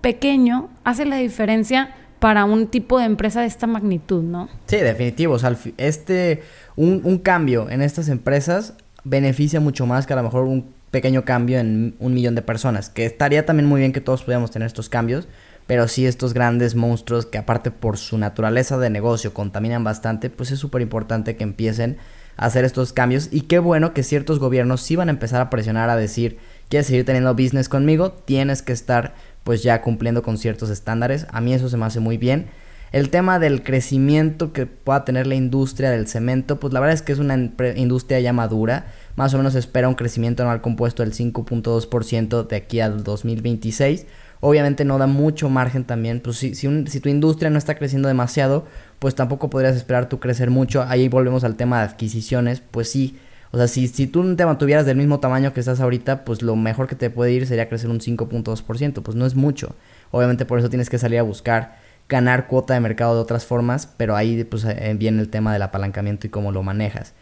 pequeño 0.00 0.68
hace 0.84 1.04
la 1.04 1.16
diferencia 1.16 1.94
para 2.18 2.44
un 2.44 2.68
tipo 2.68 2.98
de 2.98 3.04
empresa 3.04 3.40
de 3.40 3.46
esta 3.46 3.66
magnitud, 3.66 4.22
¿no? 4.22 4.48
Sí, 4.66 4.76
definitivo. 4.76 5.34
O 5.34 5.38
sea, 5.38 5.54
este, 5.76 6.42
un, 6.76 7.02
un 7.04 7.18
cambio 7.18 7.68
en 7.68 7.82
estas 7.82 8.08
empresas 8.08 8.74
beneficia 9.04 9.60
mucho 9.60 9.86
más 9.86 10.06
que 10.06 10.14
a 10.14 10.16
lo 10.16 10.22
mejor 10.22 10.44
un 10.44 10.72
pequeño 10.90 11.24
cambio 11.24 11.58
en 11.58 11.96
un 11.98 12.14
millón 12.14 12.34
de 12.34 12.42
personas. 12.42 12.88
Que 12.88 13.04
estaría 13.04 13.44
también 13.44 13.68
muy 13.68 13.80
bien 13.80 13.92
que 13.92 14.00
todos 14.00 14.22
pudiéramos 14.22 14.50
tener 14.50 14.66
estos 14.66 14.88
cambios, 14.88 15.26
pero 15.66 15.88
sí 15.88 16.06
estos 16.06 16.34
grandes 16.34 16.74
monstruos 16.74 17.26
que 17.26 17.38
aparte 17.38 17.70
por 17.70 17.96
su 17.96 18.18
naturaleza 18.18 18.78
de 18.78 18.90
negocio 18.90 19.32
contaminan 19.32 19.84
bastante, 19.84 20.30
pues 20.30 20.50
es 20.50 20.58
súper 20.58 20.82
importante 20.82 21.36
que 21.36 21.44
empiecen 21.44 21.96
a 22.36 22.46
hacer 22.46 22.64
estos 22.64 22.92
cambios. 22.92 23.28
Y 23.30 23.42
qué 23.42 23.58
bueno 23.58 23.94
que 23.94 24.02
ciertos 24.02 24.38
gobiernos 24.38 24.82
sí 24.82 24.96
van 24.96 25.08
a 25.08 25.12
empezar 25.12 25.40
a 25.40 25.50
presionar 25.50 25.88
a 25.88 25.96
decir, 25.96 26.38
quieres 26.68 26.86
seguir 26.86 27.04
teniendo 27.04 27.34
business 27.34 27.68
conmigo, 27.68 28.12
tienes 28.12 28.62
que 28.62 28.72
estar 28.72 29.14
pues 29.42 29.62
ya 29.62 29.82
cumpliendo 29.82 30.22
con 30.22 30.38
ciertos 30.38 30.70
estándares, 30.70 31.26
a 31.30 31.40
mí 31.40 31.52
eso 31.52 31.68
se 31.68 31.76
me 31.76 31.86
hace 31.86 32.00
muy 32.00 32.18
bien. 32.18 32.46
El 32.92 33.10
tema 33.10 33.40
del 33.40 33.64
crecimiento 33.64 34.52
que 34.52 34.66
pueda 34.66 35.04
tener 35.04 35.26
la 35.26 35.34
industria 35.34 35.90
del 35.90 36.06
cemento, 36.06 36.60
pues 36.60 36.72
la 36.72 36.78
verdad 36.78 36.94
es 36.94 37.02
que 37.02 37.12
es 37.12 37.18
una 37.18 37.34
industria 37.74 38.20
ya 38.20 38.32
madura, 38.32 38.86
más 39.16 39.34
o 39.34 39.38
menos 39.38 39.56
espera 39.56 39.88
un 39.88 39.96
crecimiento 39.96 40.44
anual 40.44 40.60
compuesto 40.60 41.02
del 41.02 41.12
5.2% 41.12 42.46
de 42.46 42.56
aquí 42.56 42.80
al 42.80 43.02
2026 43.02 44.06
obviamente 44.44 44.84
no 44.84 44.98
da 44.98 45.06
mucho 45.06 45.48
margen 45.48 45.84
también. 45.84 46.20
Pues 46.20 46.36
si, 46.36 46.54
si, 46.54 47.00
tu 47.00 47.08
industria 47.08 47.48
no 47.48 47.56
está 47.56 47.76
creciendo 47.76 48.08
demasiado, 48.08 48.66
pues 48.98 49.14
tampoco 49.14 49.48
podrías 49.48 49.74
esperar 49.74 50.10
tú 50.10 50.20
crecer 50.20 50.50
mucho. 50.50 50.84
Ahí 50.86 51.08
volvemos 51.08 51.44
al 51.44 51.56
tema 51.56 51.78
de 51.78 51.84
adquisiciones, 51.84 52.60
pues 52.60 52.90
sí. 52.90 53.18
O 53.52 53.56
sea, 53.56 53.68
si, 53.68 53.88
si 53.88 54.06
tú 54.06 54.36
te 54.36 54.44
mantuvieras 54.44 54.84
del 54.84 54.98
mismo 54.98 55.18
tamaño 55.18 55.54
que 55.54 55.60
estás 55.60 55.80
ahorita, 55.80 56.26
pues 56.26 56.42
lo 56.42 56.56
mejor 56.56 56.88
que 56.88 56.94
te 56.94 57.08
puede 57.08 57.32
ir 57.32 57.46
sería 57.46 57.70
crecer 57.70 57.88
un 57.88 58.00
5.2%, 58.00 59.02
pues 59.02 59.16
no 59.16 59.24
es 59.24 59.34
mucho. 59.34 59.76
Obviamente 60.10 60.44
por 60.44 60.58
eso 60.58 60.68
tienes 60.68 60.90
que 60.90 60.98
salir 60.98 61.20
a 61.20 61.22
buscar 61.22 61.78
ganar 62.06 62.46
cuota 62.46 62.74
de 62.74 62.80
mercado 62.80 63.14
de 63.14 63.22
otras 63.22 63.46
formas, 63.46 63.86
pero 63.96 64.14
ahí 64.14 64.44
pues 64.44 64.64
eh, 64.64 64.94
viene 64.98 65.22
el 65.22 65.30
tema 65.30 65.54
del 65.54 65.62
apalancamiento 65.62 66.26
y 66.26 66.30
cómo 66.30 66.52
lo 66.52 66.62
manejas. 66.62 67.14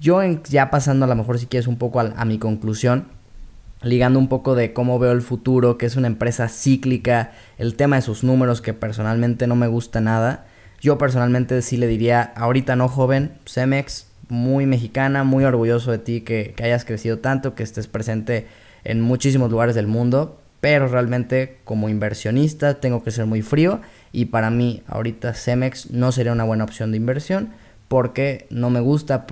Yo 0.00 0.20
ya 0.48 0.70
pasando 0.70 1.04
a 1.04 1.08
lo 1.08 1.14
mejor 1.14 1.38
si 1.38 1.46
quieres 1.46 1.68
un 1.68 1.78
poco 1.78 2.00
a 2.00 2.24
mi 2.24 2.38
conclusión, 2.38 3.06
ligando 3.84 4.18
un 4.18 4.28
poco 4.28 4.54
de 4.54 4.72
cómo 4.72 4.98
veo 4.98 5.12
el 5.12 5.22
futuro, 5.22 5.78
que 5.78 5.86
es 5.86 5.96
una 5.96 6.06
empresa 6.06 6.48
cíclica, 6.48 7.32
el 7.58 7.76
tema 7.76 7.96
de 7.96 8.02
sus 8.02 8.24
números 8.24 8.60
que 8.60 8.74
personalmente 8.74 9.46
no 9.46 9.56
me 9.56 9.66
gusta 9.66 10.00
nada. 10.00 10.46
Yo 10.80 10.98
personalmente 10.98 11.60
sí 11.62 11.76
le 11.76 11.86
diría, 11.86 12.32
ahorita 12.36 12.76
no 12.76 12.88
joven, 12.88 13.32
Cemex, 13.46 14.08
muy 14.28 14.66
mexicana, 14.66 15.22
muy 15.22 15.44
orgulloso 15.44 15.90
de 15.90 15.98
ti 15.98 16.22
que, 16.22 16.54
que 16.56 16.64
hayas 16.64 16.84
crecido 16.84 17.18
tanto, 17.18 17.54
que 17.54 17.62
estés 17.62 17.86
presente 17.86 18.46
en 18.84 19.00
muchísimos 19.00 19.50
lugares 19.50 19.74
del 19.74 19.86
mundo, 19.86 20.40
pero 20.60 20.88
realmente 20.88 21.58
como 21.64 21.88
inversionista 21.88 22.80
tengo 22.80 23.04
que 23.04 23.10
ser 23.10 23.26
muy 23.26 23.42
frío 23.42 23.80
y 24.12 24.26
para 24.26 24.50
mí 24.50 24.82
ahorita 24.86 25.34
Cemex 25.34 25.90
no 25.90 26.10
sería 26.10 26.32
una 26.32 26.44
buena 26.44 26.64
opción 26.64 26.90
de 26.90 26.96
inversión 26.96 27.50
porque 27.94 28.48
no 28.50 28.70
me 28.70 28.80
gusta, 28.80 29.24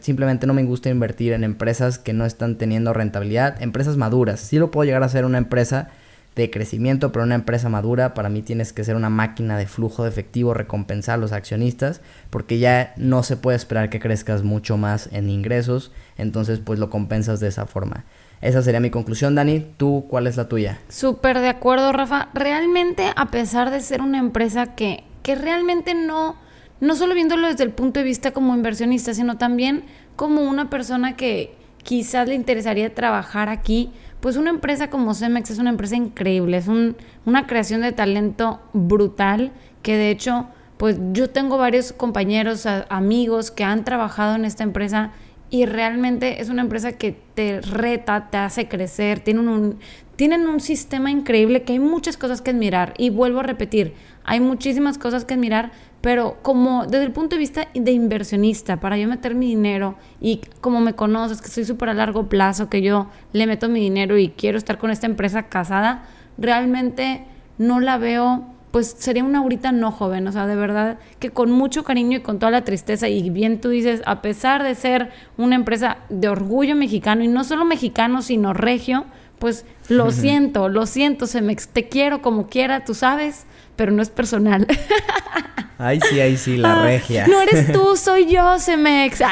simplemente 0.00 0.48
no 0.48 0.52
me 0.52 0.64
gusta 0.64 0.90
invertir 0.90 1.32
en 1.32 1.44
empresas 1.44 1.96
que 1.96 2.12
no 2.12 2.24
están 2.24 2.58
teniendo 2.58 2.92
rentabilidad, 2.92 3.62
empresas 3.62 3.96
maduras. 3.96 4.40
Sí 4.40 4.58
lo 4.58 4.72
puedo 4.72 4.84
llegar 4.84 5.04
a 5.04 5.08
ser 5.08 5.24
una 5.24 5.38
empresa 5.38 5.90
de 6.34 6.50
crecimiento, 6.50 7.12
pero 7.12 7.24
una 7.24 7.36
empresa 7.36 7.68
madura 7.68 8.12
para 8.12 8.30
mí 8.30 8.42
tienes 8.42 8.72
que 8.72 8.82
ser 8.82 8.96
una 8.96 9.10
máquina 9.10 9.56
de 9.56 9.68
flujo 9.68 10.02
de 10.02 10.08
efectivo, 10.08 10.54
recompensar 10.54 11.14
a 11.14 11.18
los 11.18 11.30
accionistas, 11.30 12.00
porque 12.30 12.58
ya 12.58 12.94
no 12.96 13.22
se 13.22 13.36
puede 13.36 13.56
esperar 13.56 13.90
que 13.90 14.00
crezcas 14.00 14.42
mucho 14.42 14.76
más 14.76 15.08
en 15.12 15.30
ingresos, 15.30 15.92
entonces 16.18 16.58
pues 16.58 16.80
lo 16.80 16.90
compensas 16.90 17.38
de 17.38 17.46
esa 17.46 17.64
forma. 17.66 18.06
Esa 18.40 18.60
sería 18.62 18.80
mi 18.80 18.90
conclusión, 18.90 19.36
Dani. 19.36 19.64
¿Tú 19.76 20.06
cuál 20.10 20.26
es 20.26 20.36
la 20.36 20.48
tuya? 20.48 20.80
Súper 20.88 21.38
de 21.38 21.48
acuerdo, 21.48 21.92
Rafa. 21.92 22.28
Realmente, 22.34 23.12
a 23.14 23.26
pesar 23.30 23.70
de 23.70 23.80
ser 23.80 24.02
una 24.02 24.18
empresa 24.18 24.74
que, 24.74 25.04
que 25.22 25.36
realmente 25.36 25.94
no, 25.94 26.42
no 26.84 26.94
solo 26.94 27.14
viéndolo 27.14 27.48
desde 27.48 27.64
el 27.64 27.70
punto 27.70 28.00
de 28.00 28.04
vista 28.04 28.32
como 28.32 28.54
inversionista, 28.54 29.14
sino 29.14 29.38
también 29.38 29.84
como 30.16 30.42
una 30.42 30.70
persona 30.70 31.16
que 31.16 31.54
quizás 31.82 32.28
le 32.28 32.34
interesaría 32.34 32.94
trabajar 32.94 33.48
aquí, 33.48 33.90
pues 34.20 34.36
una 34.36 34.50
empresa 34.50 34.88
como 34.88 35.14
Cemex 35.14 35.50
es 35.50 35.58
una 35.58 35.70
empresa 35.70 35.96
increíble, 35.96 36.56
es 36.56 36.68
una 36.68 37.46
creación 37.46 37.82
de 37.82 37.92
talento 37.92 38.60
brutal 38.72 39.52
que 39.82 39.96
de 39.96 40.10
hecho, 40.10 40.48
pues 40.78 40.98
yo 41.12 41.30
tengo 41.30 41.58
varios 41.58 41.92
compañeros, 41.92 42.66
amigos 42.88 43.50
que 43.50 43.64
han 43.64 43.84
trabajado 43.84 44.34
en 44.34 44.44
esta 44.44 44.62
empresa 44.62 45.12
y 45.50 45.66
realmente 45.66 46.40
es 46.40 46.48
una 46.48 46.62
empresa 46.62 46.92
que 46.92 47.12
te 47.34 47.60
reta, 47.60 48.28
te 48.30 48.38
hace 48.38 48.66
crecer, 48.66 49.20
tienen 49.20 49.48
un, 49.48 49.78
tienen 50.16 50.48
un 50.48 50.60
sistema 50.60 51.10
increíble 51.10 51.62
que 51.62 51.74
hay 51.74 51.78
muchas 51.78 52.16
cosas 52.16 52.40
que 52.40 52.50
admirar. 52.50 52.94
Y 52.98 53.10
vuelvo 53.10 53.40
a 53.40 53.44
repetir, 53.44 53.94
hay 54.24 54.40
muchísimas 54.40 54.98
cosas 54.98 55.24
que 55.24 55.34
admirar, 55.34 55.70
pero 56.04 56.36
como 56.42 56.84
desde 56.84 57.04
el 57.04 57.12
punto 57.12 57.34
de 57.34 57.40
vista 57.40 57.68
de 57.72 57.90
inversionista, 57.90 58.78
para 58.78 58.98
yo 58.98 59.08
meter 59.08 59.34
mi 59.34 59.46
dinero 59.46 59.94
y 60.20 60.42
como 60.60 60.80
me 60.80 60.92
conoces, 60.92 61.40
que 61.40 61.48
soy 61.48 61.64
súper 61.64 61.88
a 61.88 61.94
largo 61.94 62.28
plazo, 62.28 62.68
que 62.68 62.82
yo 62.82 63.08
le 63.32 63.46
meto 63.46 63.70
mi 63.70 63.80
dinero 63.80 64.18
y 64.18 64.28
quiero 64.28 64.58
estar 64.58 64.76
con 64.76 64.90
esta 64.90 65.06
empresa 65.06 65.44
casada, 65.44 66.04
realmente 66.36 67.24
no 67.56 67.80
la 67.80 67.96
veo, 67.96 68.44
pues 68.70 68.94
sería 68.98 69.24
una 69.24 69.38
ahorita 69.38 69.72
no 69.72 69.92
joven, 69.92 70.28
o 70.28 70.32
sea, 70.32 70.46
de 70.46 70.56
verdad 70.56 70.98
que 71.20 71.30
con 71.30 71.50
mucho 71.50 71.84
cariño 71.84 72.18
y 72.18 72.20
con 72.20 72.38
toda 72.38 72.52
la 72.52 72.64
tristeza, 72.64 73.08
y 73.08 73.30
bien 73.30 73.62
tú 73.62 73.70
dices, 73.70 74.02
a 74.04 74.20
pesar 74.20 74.62
de 74.62 74.74
ser 74.74 75.10
una 75.38 75.54
empresa 75.54 75.96
de 76.10 76.28
orgullo 76.28 76.76
mexicano, 76.76 77.24
y 77.24 77.28
no 77.28 77.44
solo 77.44 77.64
mexicano, 77.64 78.20
sino 78.20 78.52
regio, 78.52 79.06
pues 79.38 79.64
lo 79.88 80.10
siento, 80.10 80.68
lo 80.68 80.84
siento, 80.84 81.26
se 81.26 81.40
me, 81.40 81.56
te 81.56 81.88
quiero 81.88 82.20
como 82.20 82.48
quiera, 82.48 82.84
tú 82.84 82.92
sabes, 82.92 83.46
pero 83.74 83.90
no 83.90 84.02
es 84.02 84.10
personal. 84.10 84.66
Ay, 85.76 85.98
sí, 86.08 86.20
ay, 86.20 86.36
sí, 86.36 86.56
la 86.56 86.80
ah, 86.80 86.84
regia. 86.84 87.26
No 87.26 87.40
eres 87.40 87.72
tú, 87.72 87.96
soy 88.02 88.30
yo, 88.30 88.60
Cemex. 88.60 89.18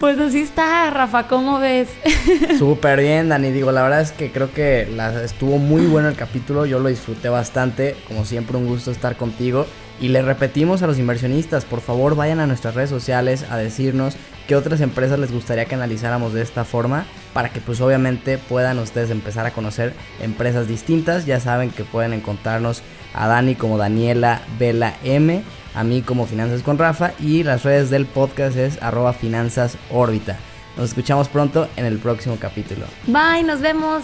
pues 0.00 0.18
así 0.18 0.40
está, 0.40 0.90
Rafa, 0.90 1.28
¿cómo 1.28 1.60
ves? 1.60 1.88
Súper 2.58 3.00
bien, 3.00 3.28
Dani. 3.28 3.52
Digo, 3.52 3.70
la 3.70 3.82
verdad 3.82 4.00
es 4.00 4.10
que 4.10 4.32
creo 4.32 4.52
que 4.52 4.88
estuvo 5.24 5.58
muy 5.58 5.86
bueno 5.86 6.08
el 6.08 6.16
capítulo. 6.16 6.66
Yo 6.66 6.80
lo 6.80 6.88
disfruté 6.88 7.28
bastante. 7.28 7.94
Como 8.08 8.24
siempre, 8.24 8.56
un 8.56 8.66
gusto 8.66 8.90
estar 8.90 9.16
contigo. 9.16 9.66
Y 10.00 10.08
le 10.08 10.22
repetimos 10.22 10.82
a 10.82 10.86
los 10.86 10.98
inversionistas, 10.98 11.64
por 11.64 11.80
favor 11.80 12.16
vayan 12.16 12.40
a 12.40 12.46
nuestras 12.46 12.74
redes 12.74 12.90
sociales 12.90 13.44
a 13.50 13.56
decirnos 13.56 14.16
qué 14.48 14.56
otras 14.56 14.80
empresas 14.80 15.18
les 15.18 15.32
gustaría 15.32 15.64
que 15.64 15.74
analizáramos 15.74 16.32
de 16.34 16.42
esta 16.42 16.64
forma 16.64 17.06
para 17.32 17.50
que 17.50 17.60
pues 17.60 17.80
obviamente 17.80 18.38
puedan 18.38 18.78
ustedes 18.78 19.10
empezar 19.10 19.46
a 19.46 19.52
conocer 19.52 19.94
empresas 20.20 20.68
distintas. 20.68 21.26
Ya 21.26 21.40
saben 21.40 21.70
que 21.70 21.84
pueden 21.84 22.12
encontrarnos 22.12 22.82
a 23.14 23.28
Dani 23.28 23.54
como 23.54 23.78
Daniela 23.78 24.42
Vela 24.58 24.94
M, 25.04 25.42
a 25.74 25.84
mí 25.84 26.02
como 26.02 26.26
Finanzas 26.26 26.62
con 26.62 26.78
Rafa 26.78 27.12
y 27.18 27.42
las 27.42 27.62
redes 27.62 27.90
del 27.90 28.06
podcast 28.06 28.56
es 28.56 28.82
arroba 28.82 29.12
finanzas 29.12 29.78
órbita. 29.90 30.38
Nos 30.76 30.88
escuchamos 30.88 31.28
pronto 31.28 31.68
en 31.76 31.84
el 31.86 31.98
próximo 31.98 32.36
capítulo. 32.38 32.86
Bye, 33.06 33.44
nos 33.44 33.60
vemos. 33.60 34.02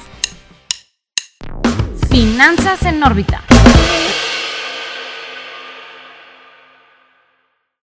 Finanzas 2.08 2.82
en 2.84 3.02
órbita. 3.02 3.42